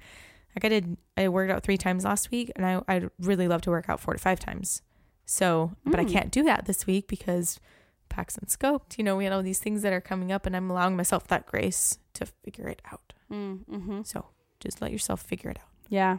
[0.56, 3.62] like I did I worked out three times last week and I I'd really love
[3.64, 4.82] to work out four to five times.
[5.26, 6.12] So but I Mm.
[6.12, 7.60] can't do that this week because
[8.08, 8.98] Paxton scoped.
[8.98, 11.28] You know, we had all these things that are coming up and I'm allowing myself
[11.28, 13.14] that grace to figure it out.
[13.32, 14.02] Mm-hmm.
[14.04, 14.26] So
[14.60, 15.66] just let yourself figure it out.
[15.90, 16.18] Yeah.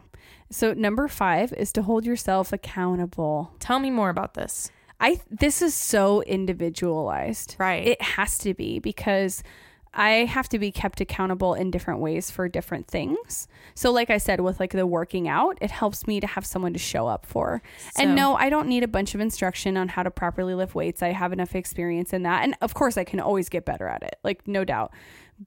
[0.49, 3.53] So number five is to hold yourself accountable.
[3.59, 4.69] Tell me more about this.
[4.99, 7.55] I this is so individualized.
[7.57, 7.87] Right.
[7.87, 9.43] It has to be because
[9.93, 13.49] I have to be kept accountable in different ways for different things.
[13.73, 16.71] So like I said with like the working out, it helps me to have someone
[16.73, 17.61] to show up for.
[17.95, 20.75] So- and no, I don't need a bunch of instruction on how to properly lift
[20.75, 21.03] weights.
[21.03, 22.43] I have enough experience in that.
[22.43, 24.15] And of course I can always get better at it.
[24.23, 24.93] Like no doubt.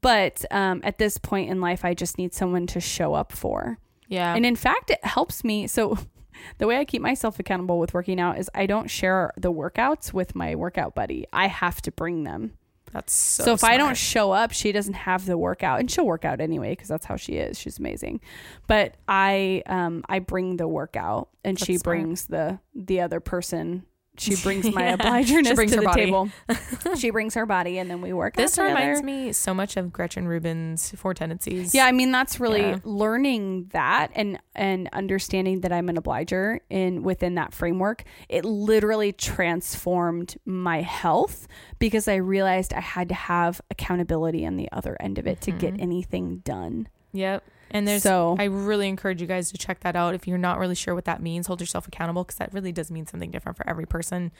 [0.01, 3.79] But um, at this point in life, I just need someone to show up for.
[4.09, 4.35] yeah.
[4.35, 5.67] And in fact, it helps me.
[5.67, 5.99] So,
[6.59, 10.13] the way I keep myself accountable with working out is I don't share the workouts
[10.13, 11.27] with my workout buddy.
[11.33, 12.55] I have to bring them.
[12.93, 16.07] That's so, So, if I don't show up, she doesn't have the workout, and she'll
[16.07, 17.59] work out anyway because that's how she is.
[17.59, 18.21] She's amazing.
[18.69, 21.83] But I, um, I bring the workout, and she smart.
[21.85, 23.85] brings the the other person.
[24.17, 24.95] She brings my Yeah.
[24.95, 26.05] obligerness She brings to her the body.
[26.05, 26.29] table.
[26.97, 28.37] she brings her body, and then we work.
[28.37, 31.75] this reminds me so much of Gretchen Rubin's Four Tendencies.
[31.75, 32.79] Yeah, I mean that's really Yeah.
[32.85, 38.05] learning that and and understanding that I'm an obliger in within that framework.
[38.29, 41.49] It literally transformed my health
[41.79, 45.51] because I realized I had to have accountability on the other end of it to
[45.51, 45.83] get mm-hmm.
[45.83, 46.89] anything done.
[47.13, 47.43] Yep.
[47.75, 50.59] And there's So- I really encourage you guys to check that out if you're not
[50.59, 51.49] really sure what that means.
[51.49, 54.31] Hold yourself accountable because that really does mean something different for every person.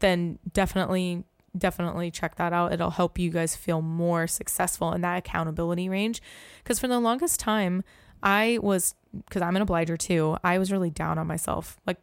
[0.00, 1.24] Then definitely
[1.58, 2.72] definitely check that out.
[2.72, 6.22] It'll help you guys feel more successful in that accountability range
[6.62, 7.82] because for the longest time
[8.22, 8.94] I was
[9.30, 10.36] cuz I'm an obliger too.
[10.42, 11.76] I was really down on myself.
[11.86, 11.98] Like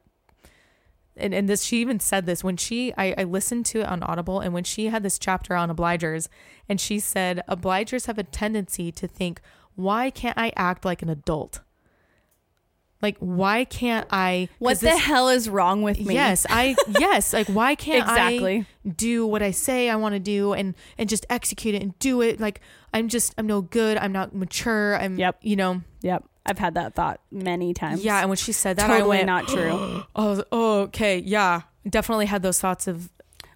[1.16, 4.04] and, and this she even said this when she I, I listened to it on
[4.04, 6.28] audible and when she had this chapter on obligers
[6.70, 9.42] and she said obligers have a tendency to think
[9.78, 11.62] why can't i act like an adult
[13.00, 16.16] like why can't I What the this- hell is wrong with me?
[16.16, 18.66] yes i yes like why can't Exactly.
[18.86, 21.98] i do what i say i want to do and and just execute it and
[22.00, 22.60] do it like
[22.94, 25.38] i'm just i'm no good i'm not mature i'm Yep.
[25.44, 26.24] you know Yep.
[26.46, 28.04] I've had that thought many times.
[28.04, 30.04] yeah and when she said that totally i went not true.
[30.16, 33.10] oh, oh okay yeah definitely had those thoughts of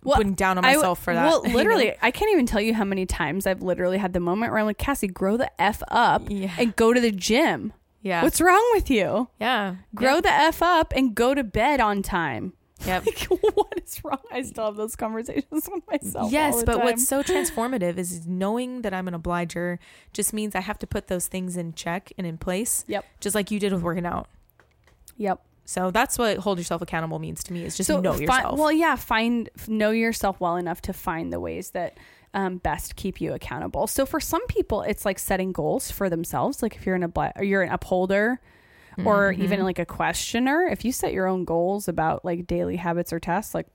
[0.04, 1.56] Well, putting down on I- myself for that Well, you know?
[1.58, 4.60] literally, I can't even tell you how many times I've literally had the moment where
[4.60, 6.52] I'm like, Cassie, grow the f up Yeah.
[6.58, 7.74] and go to the gym.
[8.02, 9.28] yeah What's wrong with you?
[9.40, 12.54] yeah Grow the f up and go to bed on time.
[12.86, 13.06] Yep.
[13.06, 14.18] Like, what is wrong?
[14.32, 16.32] I still have those conversations with myself.
[16.32, 16.84] Yes, but time.
[16.86, 19.78] what's so transformative is knowing that I'm an obliger
[20.14, 22.84] just means I have to put those things in check and in place.
[22.88, 23.06] Yep.
[23.20, 24.30] Just like you did with working out.
[25.18, 25.42] Yep.
[25.72, 28.60] So that's what hold yourself accountable means to me is just so know fi- yourself.
[28.60, 31.98] well, yeah, find know yourself well enough to find the ways that
[32.34, 33.88] um, best keep you accountable.
[33.88, 36.62] So for some people, it's like setting goals for themselves.
[36.62, 38.40] Like if you're an obli- or you're an upholder,
[39.06, 39.42] or Mm-hmm.
[39.44, 43.20] even like a questioner, if you set your own goals about like daily habits or
[43.22, 43.68] tasks, like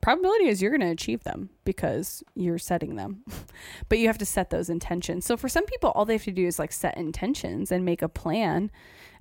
[0.00, 3.22] probability is you're going to achieve them because you're setting them.
[3.88, 5.24] but you have to set those intentions.
[5.24, 8.02] So for some people, all they have to do is like set intentions and make
[8.02, 8.70] a plan.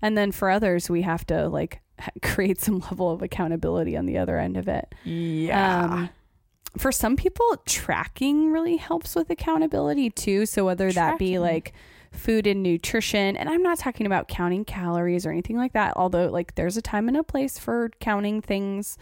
[0.01, 1.81] And then for others, we have to like
[2.21, 4.93] create some level of accountability on the other end of it.
[5.03, 5.83] yeah.
[5.85, 6.09] Um,
[6.77, 10.45] for some people, tracking really helps with accountability too.
[10.45, 11.73] So whether that be like
[12.11, 16.27] food and nutrition, and I'm not talking about counting calories or anything like that, although
[16.27, 18.97] like there's a time and a place for counting things.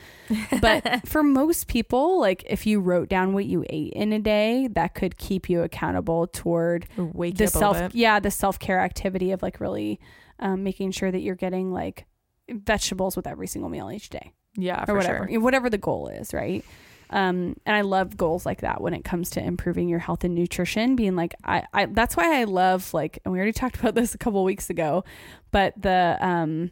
[0.62, 4.68] But for most people, like if you wrote down what you ate in a day,
[4.74, 8.80] that could keep you accountable toward Wake the you up a self yeah the self-care
[8.80, 10.00] activity of like really
[10.44, 12.06] um, making sure that you're getting like
[12.50, 15.40] vegetables with every single meal each day Yeah, or for whatever sure.
[15.40, 16.64] whatever the goal is right
[17.10, 20.34] um, and I love goals like that when it comes to improving your health and
[20.34, 20.96] nutrition.
[20.96, 24.16] Being like, I, I that's why I love like, and we already talked about this
[24.16, 25.04] a couple weeks ago,
[25.52, 26.72] but the um,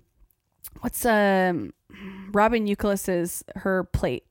[0.80, 1.74] what's um,
[2.32, 4.24] Robyn Youkilis's her plate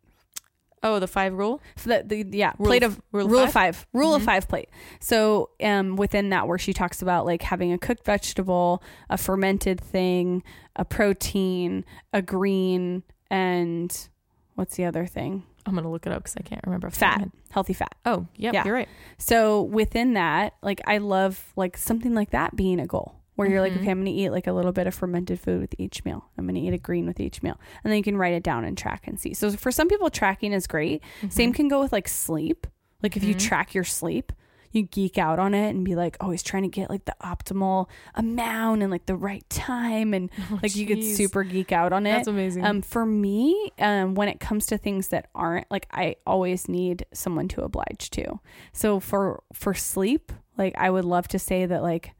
[0.83, 1.61] Oh, the five rule?
[1.85, 4.25] the, the yeah Rule plate of- of rule rule, of of five, rule of Mhm.
[4.25, 8.83] five plate so um within that where she talks about like having a cooked vegetable
[9.11, 10.43] a fermented thing
[10.77, 14.09] a protein a green and
[14.55, 16.87] what's the other thing I'm going to look it up because I can't remember.
[16.87, 18.65] off the top of my fat healthy fat Oh, yeah, Yeah.
[18.65, 18.89] you're right.
[19.19, 23.61] so within that like i love like something like that being a goal where you're
[23.61, 23.81] like Mhm.
[23.81, 26.47] okay i'm gonna eat like a little bit of fermented food with each meal i'm
[26.47, 28.77] gonna eat a green with each meal and then you can write it down and
[28.79, 31.29] track and see so for some people tracking is great Mm-hmm.
[31.31, 32.67] same can go with like sleep.
[33.03, 33.41] Like if you Mhm.
[33.41, 34.33] track your sleep,
[34.73, 37.89] you geek out on it and be like always trying to get like the optimal
[38.15, 40.31] amount and like the right time and
[40.63, 41.17] like you get jeez.
[41.17, 42.11] super geek out on it.
[42.13, 42.65] That's amazing.
[42.65, 47.07] Um, for me, um, when it comes to things that aren't like, I always need
[47.13, 48.39] someone to oblige to.
[48.73, 52.13] So for for sleep, like I would love to say that like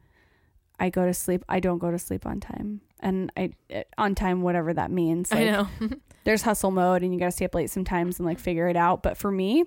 [0.81, 1.45] I go to sleep.
[1.47, 5.31] I don't go to sleep on time, and I eh, on time whatever that means.
[5.31, 5.67] Like, I know.
[6.25, 9.01] There's hustle mode, and you gotta stay up late sometimes and like figure it out.
[9.03, 9.63] But for me.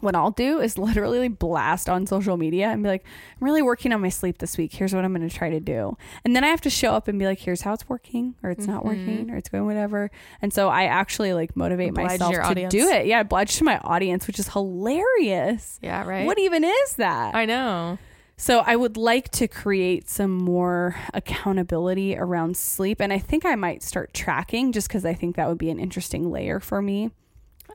[0.00, 3.04] What I'll do is literally blast on social media and be like,
[3.38, 4.72] I'm really working on my sleep this week.
[4.72, 5.96] Here's what I'm going to try to do.
[6.24, 8.50] And then I have to show up and be like, here's how it's working, or
[8.50, 8.86] it's not Mhm.
[8.86, 10.10] working, or it's going whatever.
[10.40, 12.72] And so I actually like motivate Oblige myself to audience.
[12.72, 13.06] do it.
[13.06, 15.78] Yeah, oblige to my audience, which is hilarious.
[15.82, 16.26] yeah, right.
[16.26, 17.34] What even is that?
[17.34, 17.98] I know.
[18.42, 23.54] So I would like to create some more accountability around sleep, and I think I
[23.54, 27.10] might start tracking just because I think that would be an interesting layer for me.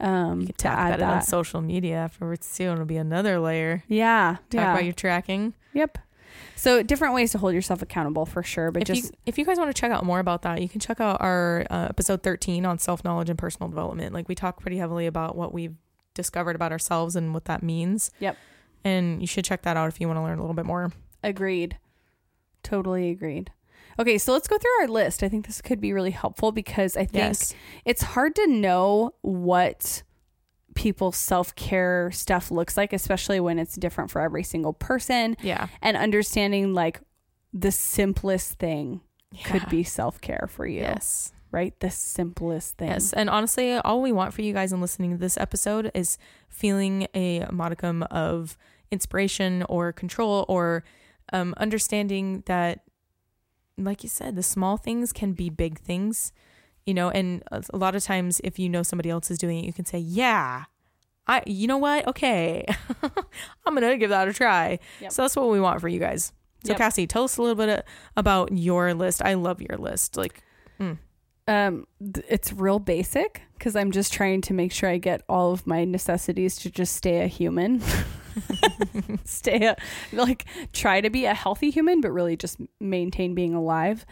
[0.02, 2.66] Um, You could to talk add about it on social media afterwards too.
[2.66, 3.84] It'll be another layer.
[3.88, 5.54] Yeah, Talk yeah, about your tracking.
[5.74, 5.98] yep.
[6.56, 9.46] So different ways to hold yourself accountable for sure, but if just you if you
[9.46, 12.22] guys want to check out more about that, you can check out our uh, episode
[12.24, 14.14] 13 on self knowledge and personal development.
[14.14, 15.76] Like we talk pretty heavily about what we've
[16.14, 18.12] discovered about ourselves and what that means.
[18.20, 18.38] Yep.
[18.84, 20.92] And you should check that out if you want to learn a little bit more.
[21.24, 21.78] Agreed.
[22.64, 23.52] Totally agreed.
[24.00, 25.24] Okay, so let's go through our list.
[25.24, 27.54] I think this could be really helpful because I think Yes.
[27.86, 30.04] it's hard to know what
[30.76, 35.36] people's self care stuff looks like, especially when it's different for every single person.
[35.42, 35.68] Yeah.
[35.82, 37.02] And understanding like
[37.54, 39.02] the simplest thing
[39.46, 41.34] could be self care for you, Yes.
[41.52, 41.80] Right?
[41.80, 42.90] The simplest thing.
[42.90, 43.14] Yes.
[43.14, 46.18] And honestly, all we want for you guys in listening to this episode is
[46.50, 48.58] feeling a modicum of
[48.92, 50.84] inspiration or control or
[51.34, 52.82] um, understanding that,
[53.78, 56.32] like you said, the small things can be big things,
[56.86, 57.10] you know.
[57.10, 59.86] And a lot of times, if you know somebody else is doing it, you can
[59.86, 60.66] say, Yeah.
[61.30, 62.08] I, you know what?
[62.08, 62.66] Okay,
[63.66, 64.80] I'm gonna give that a try.
[65.02, 65.12] Yep.
[65.12, 66.32] So that's what we want for you guys.
[66.64, 66.78] So Yep.
[66.78, 67.86] Cassie, tell us a little bit
[68.16, 69.22] about your list.
[69.22, 70.16] I love your list.
[70.16, 70.42] Like,
[71.48, 75.54] Um, th- it's real basic because I'm just trying to make sure I get all
[75.54, 77.82] of my necessities to just stay a human.
[79.26, 79.76] stay a,
[80.14, 84.06] like try to be a healthy human, but really just maintain being alive.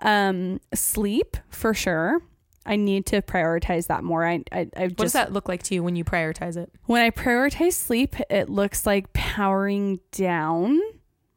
[0.00, 2.20] Um, sleep for sure.
[2.64, 4.26] I need to prioritize that more.
[4.26, 6.70] I, I I've what does that look like to you when you prioritize it?
[6.86, 10.80] when I prioritize sleep, it looks like powering down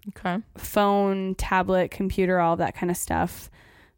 [0.10, 0.38] Okay.
[0.58, 3.52] phone, tablet, computer, all that kind of stuff.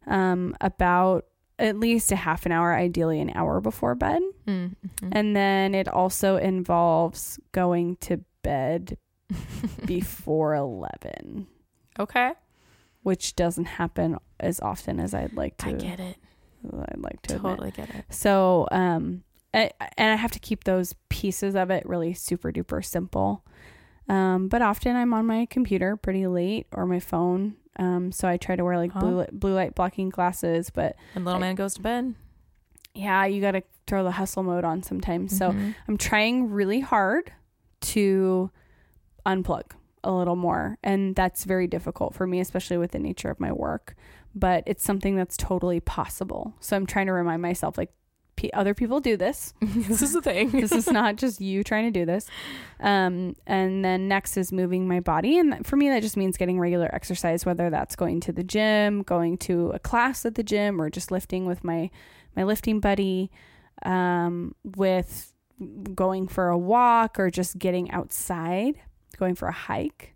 [0.06, 1.24] Um, about
[1.62, 4.20] at least a half an hour, ideally an hour before bed.
[4.46, 5.08] Mm-hmm.
[5.12, 8.98] And then it also involves going to bed
[9.86, 11.46] before 11,
[12.00, 12.32] okay.
[13.04, 15.68] which doesn't happen as often as I'd like to.
[15.68, 16.16] I get it.
[16.66, 17.50] I'd like to admit.
[17.50, 18.04] Totally get it.
[18.10, 19.22] So, um,
[19.54, 23.44] I, and I have to keep those pieces of it really super duper simple.
[24.12, 27.54] Um, but often I'm on my computer pretty late or my phone.
[27.78, 29.00] Um, so I try to wear like Huh?
[29.00, 30.68] blue light, blue light blocking glasses.
[30.70, 32.14] But And little I- man goes to bed.
[32.94, 35.36] yeah, you got to throw the hustle mode on sometimes.
[35.36, 35.74] So Mhm.
[35.88, 37.32] I'm trying really hard
[37.80, 38.50] to
[39.24, 39.70] unplug
[40.04, 40.76] a little more.
[40.82, 43.94] And that's very difficult for me, especially with the nature of my work.
[44.34, 46.54] But it's something that's totally possible.
[46.60, 47.92] So I'm trying to remind myself like,
[48.36, 49.54] pe other people do this.
[49.60, 50.50] this is the thing.
[50.60, 52.26] this is not just you trying to do this.
[52.80, 55.38] Um, and then next is moving my body.
[55.38, 59.02] And for me, that just means getting regular exercise, whether that's going to the gym,
[59.02, 61.90] going to a class at the gym, or just lifting with my,
[62.36, 63.30] my lifting buddy,
[63.84, 65.32] um, with
[65.94, 68.80] going for a walk or just getting outside,
[69.16, 70.14] going for a hike.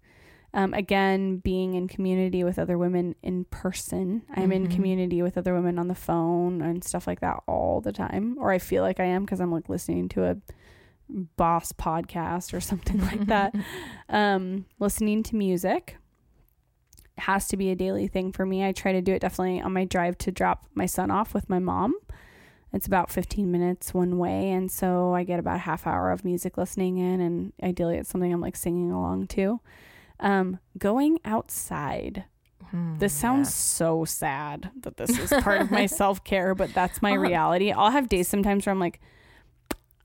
[0.57, 4.23] Um, again, being in community with other women in person.
[4.35, 4.71] I'm in Mhm.
[4.75, 8.37] community with other women on the phone and stuff like that all the time.
[8.41, 10.37] Or I feel like I am because I'm like listening to a
[11.37, 13.55] boss podcast or something like that.
[14.09, 15.97] Um, listening to music
[17.19, 18.65] has to be a daily thing for me.
[18.65, 21.49] I try to do it definitely on my drive to drop my son off with
[21.51, 21.95] my mom.
[22.73, 24.51] It's about 15 minutes one way.
[24.53, 28.09] And so I get about a half hour of music listening in, and ideally it's
[28.11, 29.61] something I'm like singing along to.
[30.21, 32.25] Um, going outside.
[32.71, 37.01] Hmm, This sounds so sad that this is part of my self care, but that's
[37.03, 37.71] my reality.
[37.73, 39.01] I'll have days sometimes where I'm like,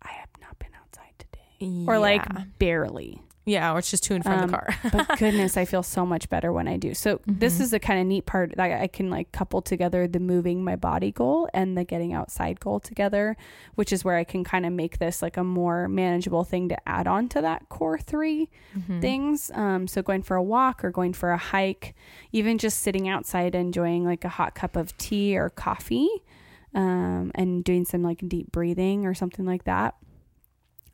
[0.02, 2.24] I have not been outside today, or like
[2.60, 3.22] barely.
[3.46, 4.68] Yeah, or it's just to and from Um, the car.
[4.92, 6.94] But goodness, I feel so much better when I do.
[6.94, 7.62] So this Mhm.
[7.62, 10.76] is the kind of neat part that I can like couple together the moving my
[10.76, 13.36] body goal and the getting outside goal together,
[13.76, 16.78] which is where I can kind of make this like a more manageable thing to
[16.88, 19.02] add on to that core 3 Mhm.
[19.02, 19.50] things.
[19.56, 21.96] Um, so going for a walk or going for a hike,
[22.32, 26.10] even just sitting outside enjoying like a hot cup of tea or coffee,
[26.74, 29.96] um, and doing some like deep breathing or something like that.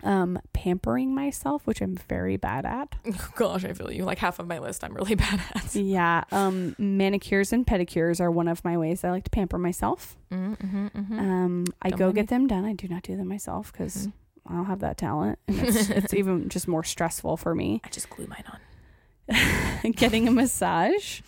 [0.04, 2.96] Um, pampering myself, which I'm very bad at.
[3.36, 4.04] Gosh, I feel you.
[4.06, 5.76] Like half of my list, I'm really bad at.
[5.76, 10.16] Yeah, um, manicures and pedicures are one of my ways I like to pamper myself.
[10.32, 11.20] Mm-hmm, mm-hmm.
[11.20, 12.26] Um, I Don't go get me.
[12.28, 12.66] them done.
[12.66, 14.14] I do not do them myself because Mhm.
[14.50, 15.40] I don't have that talent.
[15.48, 17.82] And it's, it's even just more stressful for me.
[17.84, 19.92] I just glue mine on.
[19.94, 21.22] getting a massage.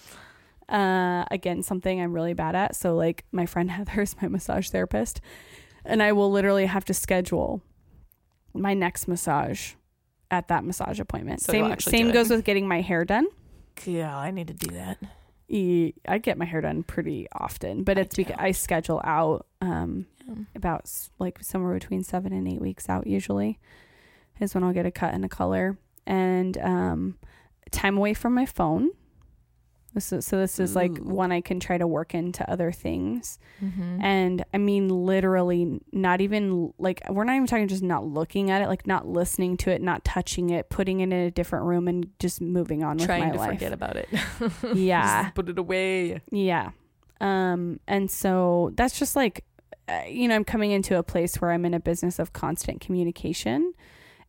[0.69, 2.75] Uh, again, something I'm really bad at.
[2.75, 5.19] So, like, my friend Heather is my massage therapist,
[5.83, 7.61] and I will literally have to schedule
[8.53, 9.73] my next massage
[10.31, 11.41] at that massage appointment.
[11.41, 13.27] So same same goes with getting my hair done.
[13.85, 14.97] Yeah, I need to do that.
[15.51, 18.35] I get my hair done pretty often, but I it's because.
[18.37, 20.35] I schedule out um, Yeah.
[20.55, 23.57] about like somewhere between seven and eight weeks out usually
[24.39, 27.17] is when I'll get a cut and a color and um,
[27.71, 28.91] time away from my phone.
[29.93, 31.03] This is, so this is like Ooh.
[31.03, 33.39] one I can try to work into other things.
[33.63, 34.01] Mm-hmm.
[34.01, 38.61] And I mean, literally, not even like we're not even talking just not looking at
[38.61, 41.87] it, like not listening to it, not touching it, putting it in a different room,
[41.87, 43.49] and just moving on with Trying my to life.
[43.51, 44.09] forget about it.
[44.75, 45.23] Yeah.
[45.23, 46.21] Just put it away.
[46.31, 46.71] Yeah.
[47.21, 49.43] Um, and so that's just like,
[49.87, 52.81] uh, you know, I'm coming into a place where I'm in a business of constant
[52.81, 53.73] communication.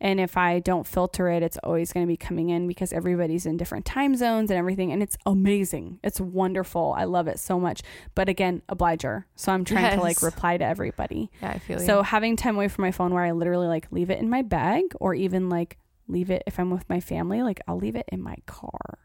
[0.00, 3.44] And if I don't filter it, it's always going to be coming in because everybody's
[3.44, 4.92] in different time zones and everything.
[4.92, 6.00] And it's amazing.
[6.02, 6.94] It's wonderful.
[6.96, 7.82] I love it so much.
[8.14, 9.26] But again, obliger.
[9.36, 11.30] So I'm trying to like reply to everybody.
[11.42, 12.02] Yeah, I feel So you.
[12.04, 14.84] having time away from my phone where I literally like leave it in my bag
[15.00, 15.76] or even like
[16.08, 18.98] leave it if I'm with my family, like I'll leave it in my car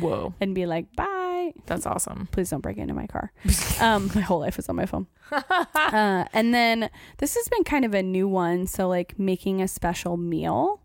[0.00, 2.28] Whoa, and be like, bye that's awesome.
[2.32, 3.32] please don't break into my car.
[3.80, 5.06] um, my whole life is on my phone.
[5.32, 8.66] uh, and then this has been kind of a new one.
[8.66, 10.80] So like making a special meal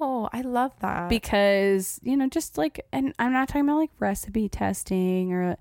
[0.00, 1.08] Oh, I love that.
[1.08, 5.56] because you know just like, and I'm not talking about like recipe testing or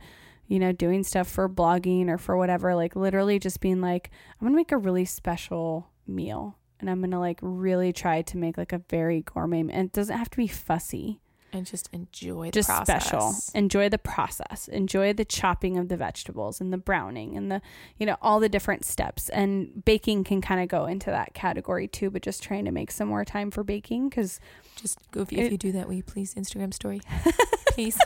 [0.48, 2.76] you know doing stuff for blogging or for whatever.
[2.76, 6.58] Like literally just being like, I'm gonna make a really special meal.
[6.80, 10.16] And I'm gonna like really try to make like a very gourmet, and it doesn't
[10.18, 11.20] have to be fussy
[11.54, 13.04] and just enjoy the just process.
[13.06, 17.62] special enjoy the process enjoy the chopping of the vegetables and the browning and the
[17.98, 21.88] you know all the different steps and baking can kind of go into that category
[21.88, 24.40] too but just trying to make some more time for baking because
[24.76, 25.38] Just goofy.
[25.38, 27.02] It- if you do that, will you please Instagram story,
[27.72, 27.98] please?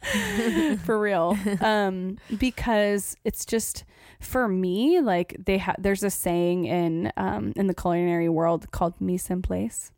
[0.84, 3.84] for real um because it's just
[4.20, 8.94] for me like they have there's a saying in um in the culinary world called
[9.00, 9.90] mise en place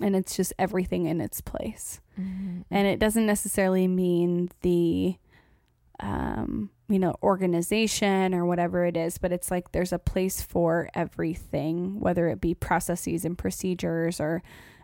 [0.00, 2.64] and it's just everything in its place Mhm.
[2.70, 5.16] and it doesn't necessarily mean the
[6.00, 10.88] um you know organization or whatever it is but it's like there's a place for
[10.94, 14.42] everything whether it be processes and procedures or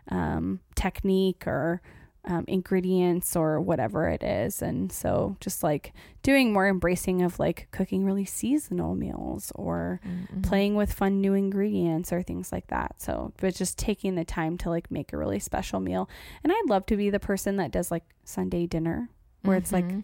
[0.09, 1.81] um, technique or
[2.25, 7.67] um, ingredients or whatever it is and so just like doing more embracing of like
[7.71, 10.41] cooking really seasonal meals or Mhm.
[10.41, 13.01] playing with fun new ingredients or things like that.
[13.01, 16.07] So, but just taking the time to like make a really special meal.
[16.45, 19.09] And I'd love to be the person that does like Sunday dinner
[19.41, 20.03] where it's like Mhm.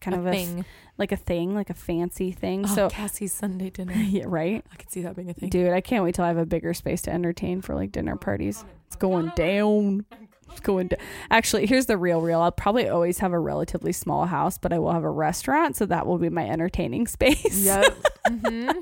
[0.00, 0.64] kind a of a f- thing.
[0.96, 2.66] like a thing, like a fancy thing.
[2.66, 3.92] Oh, so, Cassie's Sunday dinner.
[3.96, 4.64] yeah, right?
[4.72, 5.48] I could see that being a thing.
[5.48, 8.14] Dude, I can't wait till I have a bigger space to entertain for like dinner
[8.14, 8.64] parties.
[8.86, 10.06] It's going down.
[10.62, 10.98] Going to
[11.30, 12.40] Actually, here's the real real.
[12.40, 15.86] I'll probably always have a relatively small house, but I will have a restaurant, so
[15.86, 17.64] that will be my entertaining space.
[17.64, 17.94] Yep.
[18.28, 18.70] hmm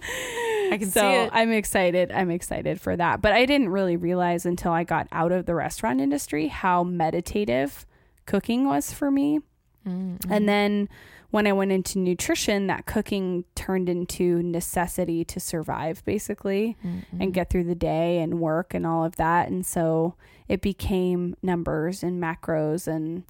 [0.72, 1.30] I can so see it.
[1.32, 2.10] I'm excited.
[2.10, 3.22] I'm excited for that.
[3.22, 7.86] But I didn't really realize until I got out of the restaurant industry how meditative
[8.26, 9.40] cooking was for me.
[9.86, 10.18] Mhm.
[10.28, 10.88] And then
[11.36, 17.04] when I went into nutrition, that cooking turned into necessity to survive basically Mhm.
[17.20, 19.48] and get through the day and work and all of that.
[19.50, 20.14] And so
[20.48, 23.24] it became numbers and macros and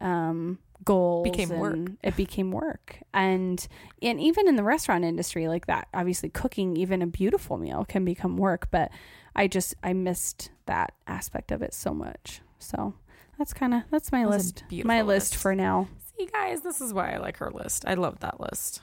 [0.00, 1.24] um, goals.
[1.24, 1.78] Became work.
[2.02, 2.96] It became work.
[3.12, 3.68] And
[4.00, 8.06] and even in the restaurant industry, like that, obviously cooking even a beautiful meal can
[8.06, 8.68] become work.
[8.70, 8.90] But
[9.36, 12.40] I just I missed that aspect of it so much.
[12.58, 12.94] So
[13.36, 14.38] that's kind of that's my That was a
[14.70, 14.84] list.
[14.84, 15.36] My list list.
[15.36, 15.88] for now.
[16.26, 17.84] Guys, this is why I like her list.
[17.86, 18.80] I love that list.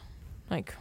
[0.49, 0.75] Like,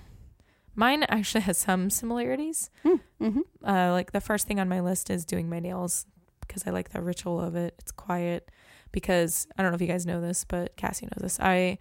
[0.75, 2.71] mine actually has some similarities.
[2.85, 3.41] Mm-hmm.
[3.65, 6.07] Uh, like the first thing on my list is doing my nails
[6.41, 7.75] because I like the ritual of it.
[7.79, 8.51] It's quiet.
[8.93, 11.41] Because I don't know if you guys know this, but Cassie knows this.
[11.41, 11.79] I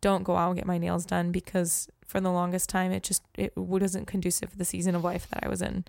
[0.00, 3.22] don't go out and get my nails done because for the longest time it just
[3.36, 5.84] it wasn't conducive for the season of life that I was in.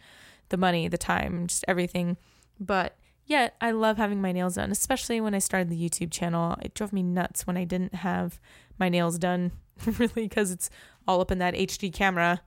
[0.49, 2.17] The money, the time, just everything.
[2.59, 2.95] But
[3.26, 6.57] yet I love having my nails done, especially when I started the YouTube channel.
[6.61, 8.39] It drove me nuts when I didn't have
[8.80, 9.51] my nails done
[9.86, 10.69] really because it's
[11.07, 12.41] all up in that HD camera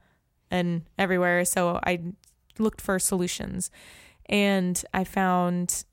[0.51, 1.45] and everywhere.
[1.45, 2.01] So I
[2.59, 3.71] looked for solutions
[4.27, 5.85] and I found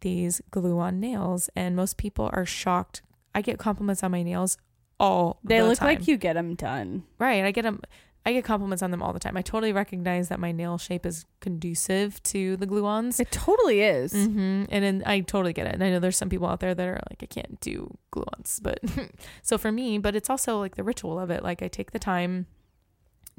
[0.00, 3.02] these glue on nails and most people are shocked.
[3.34, 4.58] I get compliments on my nails
[4.98, 5.88] all They the look time.
[5.88, 7.04] like you get them done.
[7.18, 7.44] Right.
[7.44, 7.80] I get them.
[8.26, 9.36] I get compliments on them all the time.
[9.36, 13.20] I totally recognize that my nail shape is conducive to the glue-ons.
[13.20, 14.12] It totally is.
[14.12, 14.64] Mm-hmm.
[14.68, 15.74] And then I totally get it.
[15.74, 18.58] And I know there's some people out there that are like, I can't do glue-ons,
[18.60, 18.80] but
[19.42, 21.44] so for me, but it's also like the ritual of it.
[21.44, 22.46] Like I take the time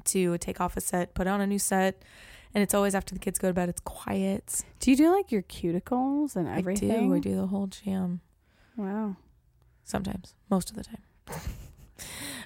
[0.05, 2.03] to take off a set, put on a new set,
[2.53, 3.67] and it's always after the kids go to bed.
[3.67, 4.63] It's quiet.
[4.79, 6.91] Do you do like your cuticles and everything?
[6.91, 7.13] I do.
[7.13, 8.21] I do the whole jam.
[8.77, 9.17] Wow.
[9.83, 11.03] Sometimes, most of the time.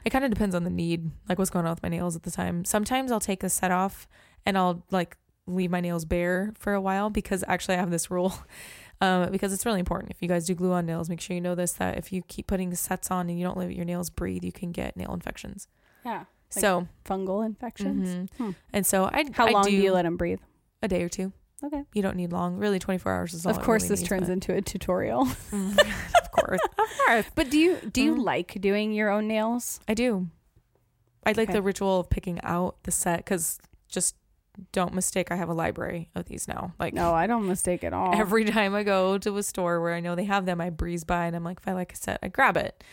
[0.06, 2.24] it kind of depends on the need, like what's going on with my nails at
[2.24, 2.66] the time.
[2.66, 4.08] Sometimes I'll take a set off
[4.46, 8.10] and I'll like leave my nails bare for a while because actually I have this
[8.12, 8.34] rule.
[9.04, 10.12] Um, because it's really important.
[10.12, 12.22] If you guys do glue on nails, make sure you know this that if you
[12.28, 15.12] keep putting sets on and you don't let your nails breathe, you can get nail
[15.12, 15.68] infections.
[16.06, 16.26] Yeah.
[16.56, 18.08] Like so, fungal infections.
[18.08, 18.30] mhm.
[18.38, 18.52] Hmm.
[18.72, 20.38] and so I How I long do, do you let them breathe?
[20.84, 21.34] a day or two.
[21.64, 21.84] Okay.
[21.94, 22.58] You don't need long.
[22.58, 23.52] Really, 24 hours is all.
[23.52, 25.28] Of course, really this needs, turns but- into a tutorial.
[26.38, 27.26] of course, of course.
[27.36, 28.24] but do you do you Mm.
[28.24, 29.80] like doing your own nails?
[29.88, 30.28] I do.
[31.26, 31.54] I like Okay.
[31.54, 34.16] the ritual of picking out the set because just
[34.72, 35.32] don't mistake.
[35.32, 36.74] I have a library of these now.
[36.80, 38.14] Like No, I don't mistake at all.
[38.16, 41.04] every time I go to a store where I know they have them, I breeze
[41.04, 42.84] by and I'm like, if I like a set, I grab it.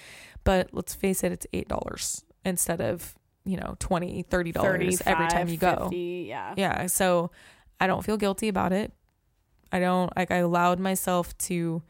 [0.44, 3.14] But let's face it, it's eight dollars instead of
[3.44, 6.52] you know 20 30 dollars every time you go 50, yeah.
[6.56, 7.30] yeah so
[7.80, 8.92] i don't feel guilty about it
[9.72, 11.82] i don't like i allowed myself to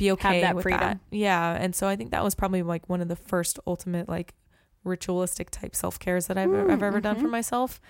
[0.00, 0.80] be okay that with freedom.
[0.80, 4.08] that yeah and so i think that was probably like one of the first ultimate
[4.08, 4.34] like
[4.82, 7.32] ritualistic type self-cares that i've, Mm, I've ever done for mhm.
[7.32, 7.80] myself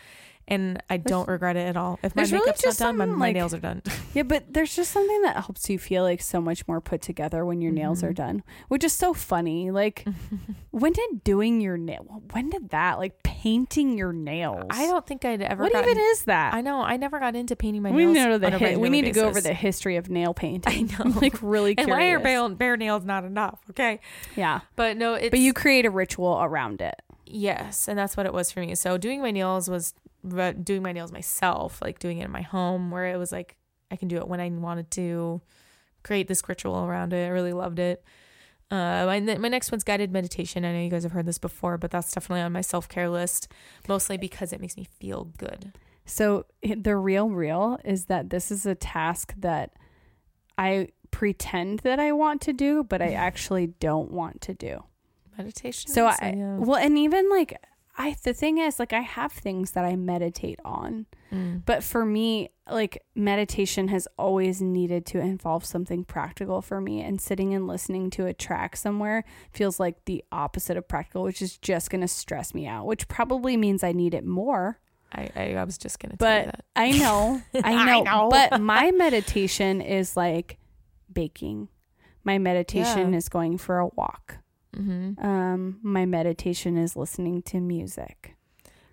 [0.51, 2.97] and i don't regret it at all if my there's really makeup's just not done
[2.99, 3.83] my, some, my like- nails are done
[4.13, 7.45] Yeah, but there's just something that helps you feel like so much more put together
[7.45, 8.15] when your nails are Mhm.
[8.17, 9.71] done, which is so funny.
[9.71, 10.05] Like,
[10.73, 12.21] when did doing your nail?
[12.33, 12.99] When did that?
[12.99, 14.67] Like painting your nails?
[14.71, 16.53] i don't think i'd ever What gotten, even is that?
[16.55, 18.77] i know i never got into painting my we nails know the on a hi-
[18.77, 19.45] we need to go over basis.
[19.45, 20.91] the history of nail painting.
[20.99, 21.11] I know.
[21.21, 21.97] like really and curious.
[21.97, 24.01] why are bare, bare nails not enough okay
[24.37, 27.01] yeah, but no it's but you create a ritual around it.
[27.33, 28.75] Yes, and that's what it was for me.
[28.75, 29.95] So doing my nails was
[30.63, 33.57] doing my nails myself, like doing it in my home, where it was like
[33.91, 35.41] I can do it when I wanted to.
[36.03, 37.27] Create this ritual around it.
[37.27, 38.03] I really loved it.
[38.71, 40.65] Uh, my, my next one's guided meditation.
[40.65, 43.09] I know you guys have heard this before, but that's definitely on my self care
[43.09, 43.49] list,
[43.89, 45.73] mostly because it makes me feel good.
[46.05, 49.73] So the real real is that this is a task that
[50.57, 54.85] I pretend that I want to do, but I actually don't want to do.
[55.37, 55.91] Meditation.
[55.91, 56.57] So I yeah.
[56.57, 57.61] well, and even like
[58.03, 61.63] I the thing is like I have things that I meditate on, Mm.
[61.65, 67.21] but for me, like meditation has always needed to involve something practical for me, and
[67.21, 69.23] sitting and listening to a track somewhere
[69.53, 73.07] feels like the opposite of practical, which is just going to stress me out, which
[73.07, 74.81] probably means I need it more.
[75.13, 76.65] I, I I was just tell you But that.
[76.77, 78.29] I know, I I know, know.
[78.31, 80.59] but my meditation is like
[81.13, 81.69] baking.
[82.25, 83.17] My meditation Yeah.
[83.19, 84.39] is going for a walk.
[84.77, 85.25] Mm-hmm.
[85.25, 88.37] Um, my meditation is listening to music.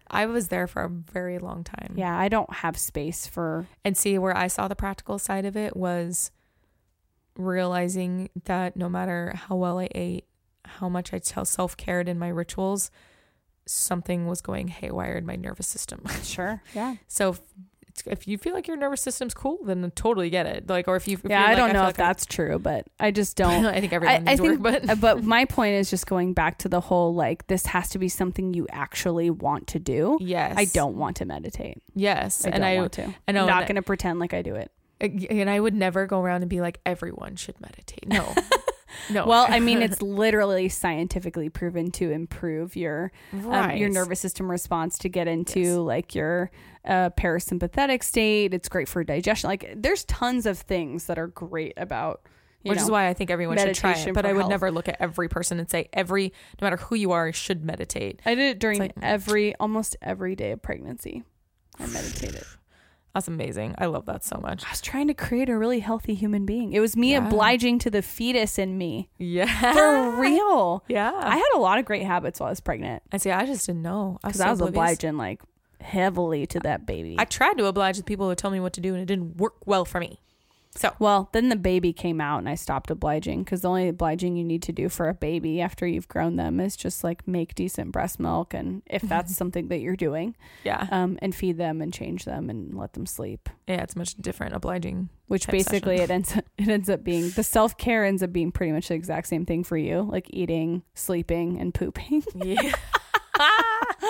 [0.10, 1.94] I was there for a very long time.
[1.96, 5.58] Yeah, I don't have space for And see where I saw the practical side of
[5.58, 6.32] it was
[7.38, 10.26] realizing that no matter how well I ate,
[10.66, 12.90] how much I tell self cared in my rituals,
[13.66, 16.04] something was going haywire in my nervous system.
[16.24, 16.62] sure.
[16.74, 16.96] Yeah.
[17.08, 17.36] so
[18.06, 20.70] if, you feel like your nervous system's cool, then totally get it.
[20.70, 22.86] Like, or if you, if yeah, I like, don't know if like that's true, but
[23.00, 23.66] I just don't.
[23.66, 26.58] I think everyone I, I think, work, but but my point is just going back
[26.60, 30.18] to the whole like this has to be something you actually want to do.
[30.22, 31.82] yes, I don't want to meditate.
[31.96, 33.14] Yes, I and I want to.
[33.28, 34.72] I know, I'm not going to pretend like I do it.
[35.00, 38.08] and I would never go around and be like everyone should meditate.
[38.08, 38.34] No,
[39.10, 39.26] no.
[39.26, 43.72] Well, I mean, it's literally scientifically proven to improve your right.
[43.72, 45.78] um, your nervous system response to get into Yes.
[45.78, 46.52] like your
[46.86, 48.54] uh, parasympathetic state.
[48.54, 49.50] It's great for digestion.
[49.50, 52.22] Like, there's tons of things that are great about.
[52.64, 54.14] Which know, is why I think everyone should try it.
[54.14, 54.50] But I would health.
[54.50, 58.20] never look at every person and say every, no matter who you are, should meditate.
[58.26, 61.24] I did it during like- every almost every day of pregnancy.
[61.80, 62.44] I meditated.
[63.14, 63.74] That's amazing.
[63.80, 64.64] I love that so much.
[64.64, 66.74] I was trying to create a really healthy human being.
[66.74, 67.26] It was me Yeah.
[67.28, 69.10] obliging to the fetus in me.
[69.18, 70.84] Yeah, For real.
[70.88, 73.32] Yeah, I had a lot of great habits while I was pregnant I see.
[73.32, 75.42] I just didn't know because so I was obliging like
[75.82, 77.16] heavily to that baby.
[77.18, 79.38] I tried to oblige the people who told me what to do, and it didn't
[79.38, 80.20] work well for me.
[80.76, 84.38] So well, then the baby came out and I stopped obliging because the only obliging
[84.38, 87.56] you need to do for a baby after you've grown them is just like make
[87.56, 91.82] decent breast milk and if that's something that you're doing, yeah, um, and feed them
[91.82, 93.50] and change them and let them sleep.
[93.68, 95.10] yeah, it's much different obliging.
[95.28, 96.12] Which basically session.
[96.12, 98.94] it ends it ends up being the self care ends up being pretty much the
[98.94, 102.24] exact same thing for you, like eating, sleeping, and pooping.
[102.36, 102.72] Yeah.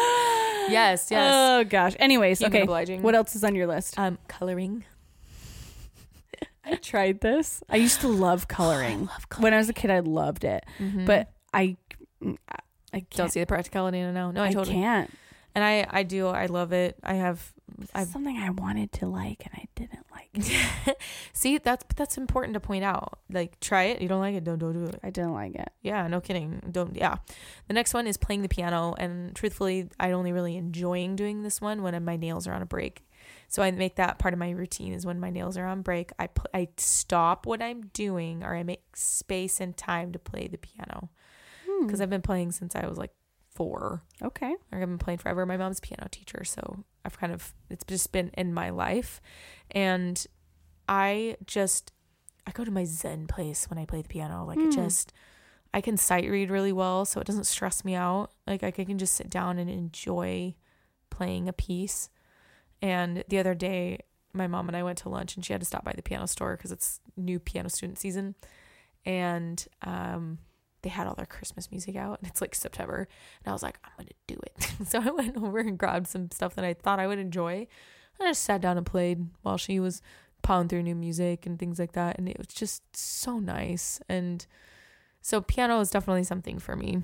[0.70, 1.32] yes, yes.
[1.34, 1.96] Oh gosh.
[2.00, 2.64] Anyways, Human okay.
[2.64, 3.02] obliging.
[3.02, 3.98] What else is on your list?
[3.98, 4.86] Um, coloring.
[6.70, 7.64] I tried this.
[7.70, 9.06] I used to love coloring.
[9.08, 9.44] love coloring.
[9.44, 11.06] When I was a kid, I loved it, Mhm.
[11.06, 11.78] but I,
[12.94, 13.10] I can't.
[13.12, 14.32] don't see the practicality in it now.
[14.32, 14.76] No, I, I totally.
[14.76, 15.12] can't.
[15.56, 16.98] and I I do I love it.
[17.04, 17.54] I have
[17.96, 20.98] I've- something I wanted to like and I didn't like.
[21.34, 23.20] see that's that's important to point out.
[23.32, 24.02] Like try it.
[24.02, 25.00] You don't like it, don't don't do it.
[25.04, 25.70] I didn't like it.
[25.82, 26.62] Yeah, no kidding.
[26.72, 27.18] Don't yeah.
[27.68, 31.60] The next one is playing the piano and truthfully, I only really enjoying doing this
[31.62, 33.04] one when my nails are on a break.
[33.50, 36.12] So I make that part of my routine is when my nails are on break,
[36.20, 40.48] I put I stop what I'm doing or I make space and time to play
[40.48, 41.10] the piano
[41.66, 41.86] Hmm.
[41.86, 43.12] because I've been playing since I was like
[43.56, 44.04] 4.
[44.22, 44.54] Okay.
[44.72, 45.46] I've been playing forever.
[45.46, 49.22] My mom's a piano teacher, so I've kind of it's just been in my life,
[49.72, 50.26] and
[50.90, 51.92] I just
[52.46, 54.46] I go to my zen place when I play the piano.
[54.46, 54.72] Like it Hmm.
[54.72, 55.14] just
[55.74, 58.32] I can sight read really well, so it doesn't stress me out.
[58.46, 60.56] Like I can just sit down and enjoy
[61.10, 62.10] playing a piece.
[62.82, 64.00] And the other day,
[64.34, 66.28] my mom and I went to lunch, and she had to stop by the piano
[66.28, 68.36] store because it's new piano student season,
[69.06, 70.40] and um,
[70.82, 73.08] they had all their Christmas music out, and it's like September.
[73.44, 74.72] And I was like, I'm to do it.
[74.88, 77.68] so I went over and grabbed some stuff that I thought I would enjoy.
[78.20, 80.02] I just sat down and played while she was
[80.44, 82.18] plowing through new music and things like that.
[82.18, 84.00] And it was just so nice.
[84.10, 84.46] And
[85.22, 87.04] so piano is definitely something for me.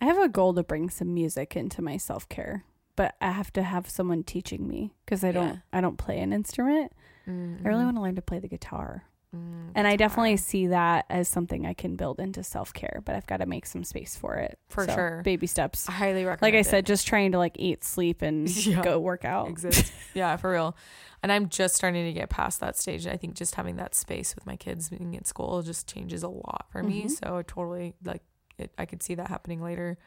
[0.00, 2.64] I have a goal to bring some music into my self care,
[2.96, 5.56] but I have to have someone teaching me because I don't Yeah.
[5.72, 6.92] I don't play an instrument.
[7.28, 9.04] Mm, I really mhm, want to learn to play the guitar.
[9.34, 13.14] mm, And I definitely see that as something I can build into self care, but
[13.16, 14.58] I've got to make some space for it.
[14.68, 15.22] For So, sure.
[15.24, 15.88] Baby steps.
[15.88, 16.66] I highly recommend Like I it.
[16.66, 18.82] said, just trying to like eat, sleep, and Yeah.
[18.82, 19.48] go work out.
[19.48, 19.92] exist.
[20.14, 20.76] yeah, for real.
[21.22, 23.06] And I'm just starting to get past that stage.
[23.06, 26.28] I think just having that space with my kids being at school just changes a
[26.28, 27.04] lot for me.
[27.06, 27.10] Mhm.
[27.10, 28.22] So I totally like
[28.58, 28.70] it.
[28.78, 29.98] I could see that happening later.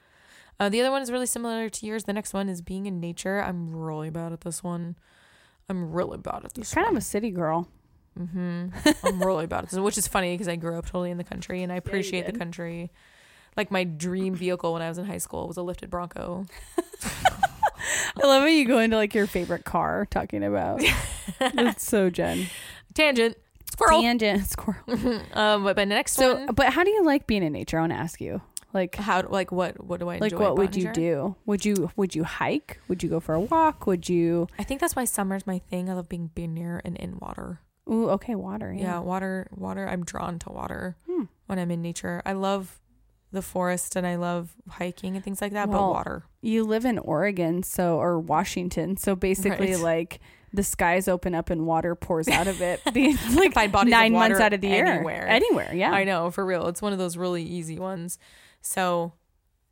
[0.60, 2.03] Uh, the other one is really similar to yours.
[2.03, 3.41] The next one is being in nature.
[3.41, 4.95] I'm really bad at this one.
[5.70, 6.74] I'm really bad at this.
[6.76, 6.97] You're kind one.
[6.97, 7.70] of a city girl.
[8.18, 8.68] hmm
[9.03, 11.24] I'm really bad at this, which is funny because I grew up totally in the
[11.24, 12.91] country and I appreciate the country.
[13.55, 16.45] Like my dream vehicle when I was in high school was a lifted Bronco.
[18.22, 20.82] I love how you go into like your favorite car talking about.
[21.39, 22.47] It's so Gen.
[22.93, 23.38] Tangent.
[23.72, 24.01] Squirrel.
[24.01, 24.82] Tangent squirrel.
[25.34, 26.47] um, but, but next So, one.
[26.53, 27.78] but how do you like being in nature?
[27.78, 28.41] I want to ask you.
[28.74, 31.36] Like, How like what what do I like what would you do?
[31.46, 32.80] Would you would you hike?
[32.88, 33.88] Would you go for a walk?
[33.88, 34.48] Would you?
[34.60, 35.90] I think that's why summer's my thing.
[35.90, 37.62] I love being being near and in water.
[37.90, 38.72] Ooh, okay, water.
[38.72, 39.00] Yeah, Yeah.
[39.00, 39.88] water, water.
[39.90, 41.24] I'm drawn to water Hmm.
[41.48, 42.22] when I'm in nature.
[42.26, 42.80] I love
[43.32, 45.70] the forest and I love hiking and things like that.
[45.72, 49.80] but water, You live in Oregon, so or Washington, so basically, Right.
[49.82, 50.20] like
[50.52, 52.82] the skies open up and water pours out of it.
[52.94, 55.28] The, like find bodies of nine months out of the year, anywhere.
[55.28, 55.72] anywhere.
[55.74, 55.92] Yeah.
[55.92, 56.68] I know for real.
[56.68, 58.18] It's one of those really easy ones.
[58.62, 59.14] So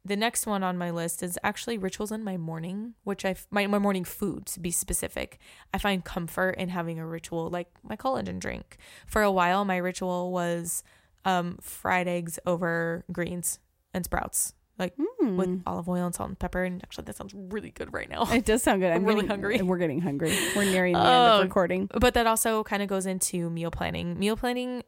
[0.05, 3.67] the next one on my list is actually rituals in my morning, which I my,
[3.67, 5.37] my morning food to be specific.
[5.73, 8.77] I find comfort in having a ritual like my collagen drink.
[9.05, 10.83] For a while, my ritual was
[11.25, 13.59] um, fried eggs over greens
[13.93, 15.35] and sprouts, like Hmm.
[15.35, 16.63] with olive oil and salt and pepper.
[16.63, 18.23] And actually, that sounds really good right now.
[18.31, 18.91] It does sound good.
[18.93, 19.61] I'm, I'm really getting- hungry.
[19.61, 20.33] We're getting hungry.
[20.55, 21.89] We're nearing the end Oh, of recording.
[21.99, 24.17] but that also kind of goes into meal planning.
[24.17, 24.83] Meal planning,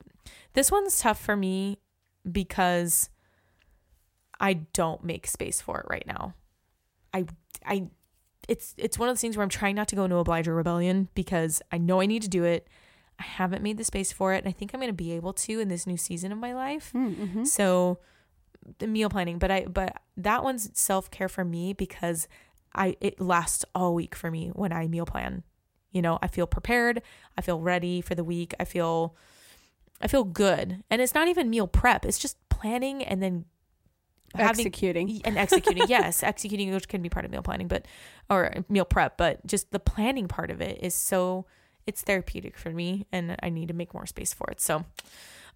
[0.54, 1.80] this one's tough for me
[2.32, 3.10] because
[4.40, 6.34] I don't make space for it right now.
[7.14, 7.26] I
[7.66, 7.90] I
[8.48, 10.56] it's it's one of those things where I'm trying not to go into oblige or
[10.56, 12.68] rebellion because I know I need to do it.
[13.20, 15.34] I haven't made the space for it, and I think I'm going to be able
[15.34, 16.92] to in this new season of my life.
[16.96, 17.44] Mm-hmm.
[17.44, 18.00] So
[18.80, 22.28] the meal planning, but I but that one's self care for me because
[22.74, 25.44] I it lasts all week for me when I meal plan.
[25.92, 27.02] You know, I feel prepared,
[27.38, 29.16] I feel ready for the week, I feel
[30.02, 30.84] I feel good.
[30.90, 33.46] And it's not even meal prep, it's just planning and then
[34.36, 35.22] having Executing.
[35.26, 35.84] and executing.
[35.88, 37.86] yes, executing which can be part of meal planning, but
[38.30, 41.46] or meal prep, but just the planning part of it is so
[41.86, 44.62] it's therapeutic for me and I need to make more space for it.
[44.62, 44.86] So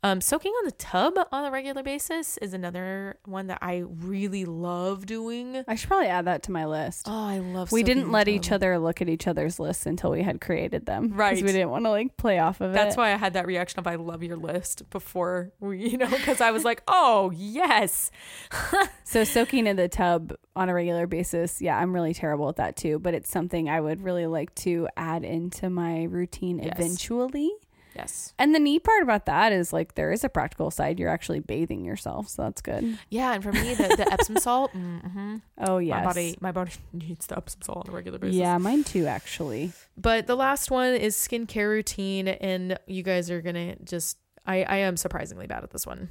[0.04, 4.46] um, soaking on the tub on a regular basis is another one that I really
[4.46, 5.64] love doing.
[5.68, 7.08] I should probably add that to my list.
[7.10, 7.72] Oh, I love.
[7.72, 11.14] we didn't let each other look at each other's lists until we had created them.
[11.14, 11.36] Right.
[11.36, 12.86] Because we didn't want to like play off of That's it.
[12.86, 16.10] That's why I had that reaction of I love your list before we, you know,
[16.10, 18.12] because I was like, oh yes,
[19.06, 22.76] So soaking in the tub on a regular basis, yeah, I'm really terrible at that
[22.76, 23.00] too.
[23.00, 26.74] But it's something I would really like to add into my routine Yes.
[26.78, 27.52] eventually.
[27.96, 31.00] Yes, And the neat part about that is like there is a practical side.
[31.00, 32.98] You're actually bathing yourself, so that's good.
[33.10, 33.34] yeah.
[33.34, 35.38] And for me, the, the Epsom salt, mm-hmm.
[35.60, 35.98] Oh yes.
[35.98, 38.36] my body, my body needs the Epsom salt on a regular basis.
[38.36, 39.72] Yeah, mine too actually.
[39.98, 44.76] But the last one is skincare routine, and you guys are gonna just I I
[44.78, 46.10] am surprisingly bad at this one.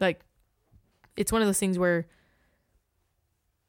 [0.00, 0.20] Like,
[1.16, 2.06] it's one of those things where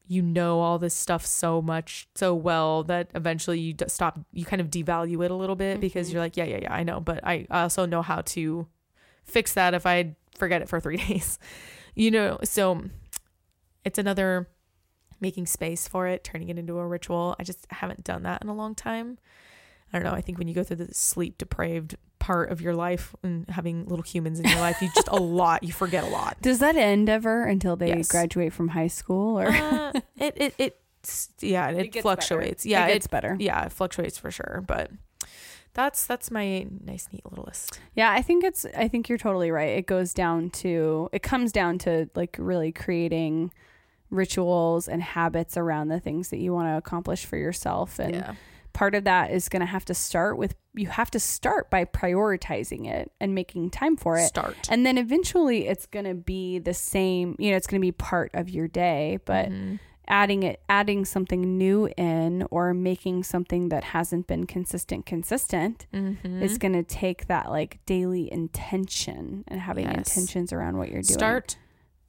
[0.08, 4.43] you know all this stuff so much so well that eventually you d- stop you
[4.45, 6.14] kind of devalue it a little bit because Mhm.
[6.14, 8.68] you're like yeah yeah yeah I know but I I also know how to
[9.24, 11.39] fix that if I forget it for 3 days
[11.95, 12.84] you know so
[13.86, 14.49] it's another
[15.22, 17.34] making space for it, turning it into a ritual.
[17.39, 19.18] I just haven't done that in a long time.
[19.94, 20.14] I don't know.
[20.18, 23.86] I think when you go through the sleep depraved part of your life and having
[23.86, 26.38] little humans in your life, you just a lot, you forget a lot.
[26.41, 28.08] Does that end ever until they Yes.
[28.08, 30.80] graduate from high school or Uh, it, it, it,
[31.41, 32.64] yeah, it, gets fluctuates.
[32.64, 32.70] better.
[32.70, 33.36] Yeah, it gets better.
[33.39, 34.64] yeah, it fluctuates for sure.
[34.66, 34.89] But
[35.74, 37.80] that's, that's my nice, neat little list.
[37.94, 39.78] Yeah, I think it's I think you're totally right.
[39.78, 43.52] It goes down to it comes down to like really creating
[44.10, 48.34] rituals and habits around the things that you want to accomplish for yourself and yeah.
[48.74, 51.86] Part of that is going to have to start with you have to start by
[51.86, 54.26] prioritizing it and making time for it.
[54.28, 54.68] Start.
[54.70, 57.92] And then eventually it's going to be the same, you know, it's going to be
[57.92, 59.80] part of your day, but Mhm.
[60.08, 66.42] adding it adding something new in or making something that hasn't been consistent consistent Mhm.
[66.42, 70.18] is going to take that like daily intention and having Yes.
[70.18, 71.18] intentions around what you're doing.
[71.20, 71.58] Start,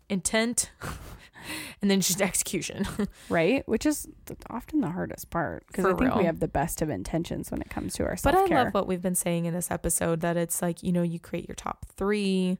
[0.09, 0.71] intent,
[1.83, 2.87] and then just execution.
[3.29, 4.07] right, which is
[4.51, 7.71] often the hardest part because I think we have the best of intentions when it
[7.71, 10.37] comes to our self But I love what we've been saying in this episode that
[10.37, 12.59] it's like, you know, you create your top three,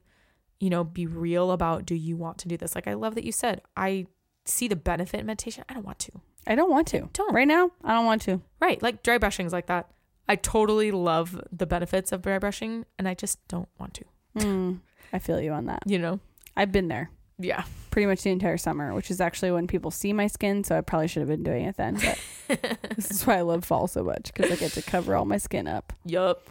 [0.59, 2.75] you know, be real about do you want to do this?
[2.75, 4.07] Like, I love that you said, I
[4.45, 5.63] see the benefit in meditation.
[5.67, 6.11] I don't want to.
[6.47, 7.09] I don't want to.
[7.13, 7.33] Don't.
[7.33, 8.41] Right now, I don't want to.
[8.61, 8.81] Right.
[8.81, 9.89] Like dry brushing is like that.
[10.27, 14.05] I totally love the benefits of dry brushing and I just don't want to,
[14.37, 14.79] Mm,
[15.13, 15.83] I feel you on that.
[15.85, 16.19] you know?
[16.57, 17.63] I've been there Yeah.
[17.91, 20.63] pretty much the entire summer, which is actually when people see my skin.
[20.63, 21.95] So I probably should have been doing it then.
[22.47, 25.25] But this is why I love fall so much because I get to cover all
[25.25, 25.93] my skin up.
[26.05, 26.47] Yup.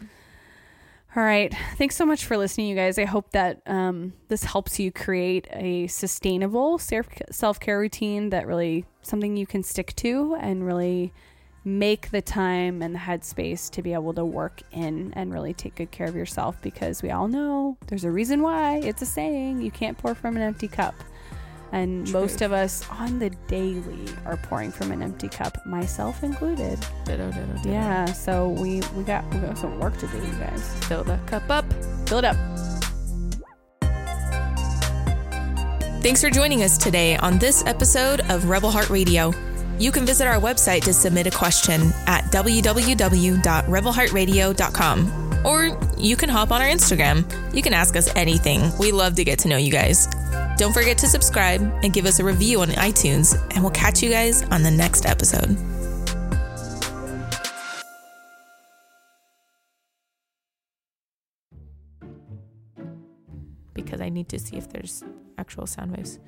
[1.17, 1.55] All right.
[1.77, 2.99] Thanks so much for listening, you guys.
[2.99, 8.85] I hope that um, this helps you create a sustainable self care routine that really
[9.03, 11.13] something you can stick to and really
[11.65, 15.75] make the time and the headspace to be able to work in and really take
[15.77, 19.63] good care of yourself because we all know there's a reason why it's a saying
[19.63, 20.95] you can't pour from an empty cup.
[21.73, 26.79] And most of us on the daily are pouring from an empty cup, myself included.
[27.05, 27.69] Ditto, ditto, ditto.
[27.69, 30.63] Yeah, so we we got we got some work to do, you guys.
[30.85, 31.65] Fill the cup up.
[32.07, 32.37] Fill it up.
[36.01, 39.33] Thanks for joining us today on this episode of Rebel Heart Radio.
[39.79, 45.21] You can visit our website to submit a question at www.rebelheartradio.com.
[45.45, 47.55] Or you can hop on our Instagram.
[47.55, 48.73] You can ask us anything.
[48.79, 50.09] We love to get to know you guys.
[50.57, 54.09] Don't forget to subscribe and give us a review on iTunes, and we'll catch you
[54.09, 55.59] guys on the next episode.
[63.75, 65.05] because I need to see if there's
[65.37, 66.19] actual sound waves.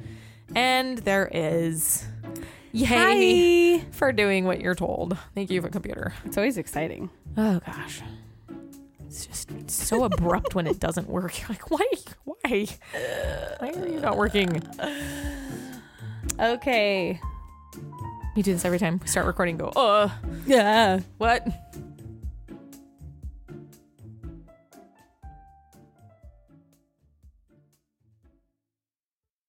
[0.55, 2.07] And there is.
[2.73, 5.17] Yay for doing what you're told.
[5.35, 6.13] Thank you for computer.
[6.25, 7.09] It's always exciting.
[7.37, 8.03] Oh gosh.
[9.07, 11.39] It's just so abrupt when it doesn't work.
[11.41, 11.87] You're like, why?
[12.25, 12.67] Why?
[13.61, 14.63] Why are you not working?
[16.39, 17.19] Okay.
[18.35, 19.57] You do this every time we start recording.
[19.57, 20.11] Go, uh,
[20.47, 21.01] Yeah.
[21.17, 21.47] what?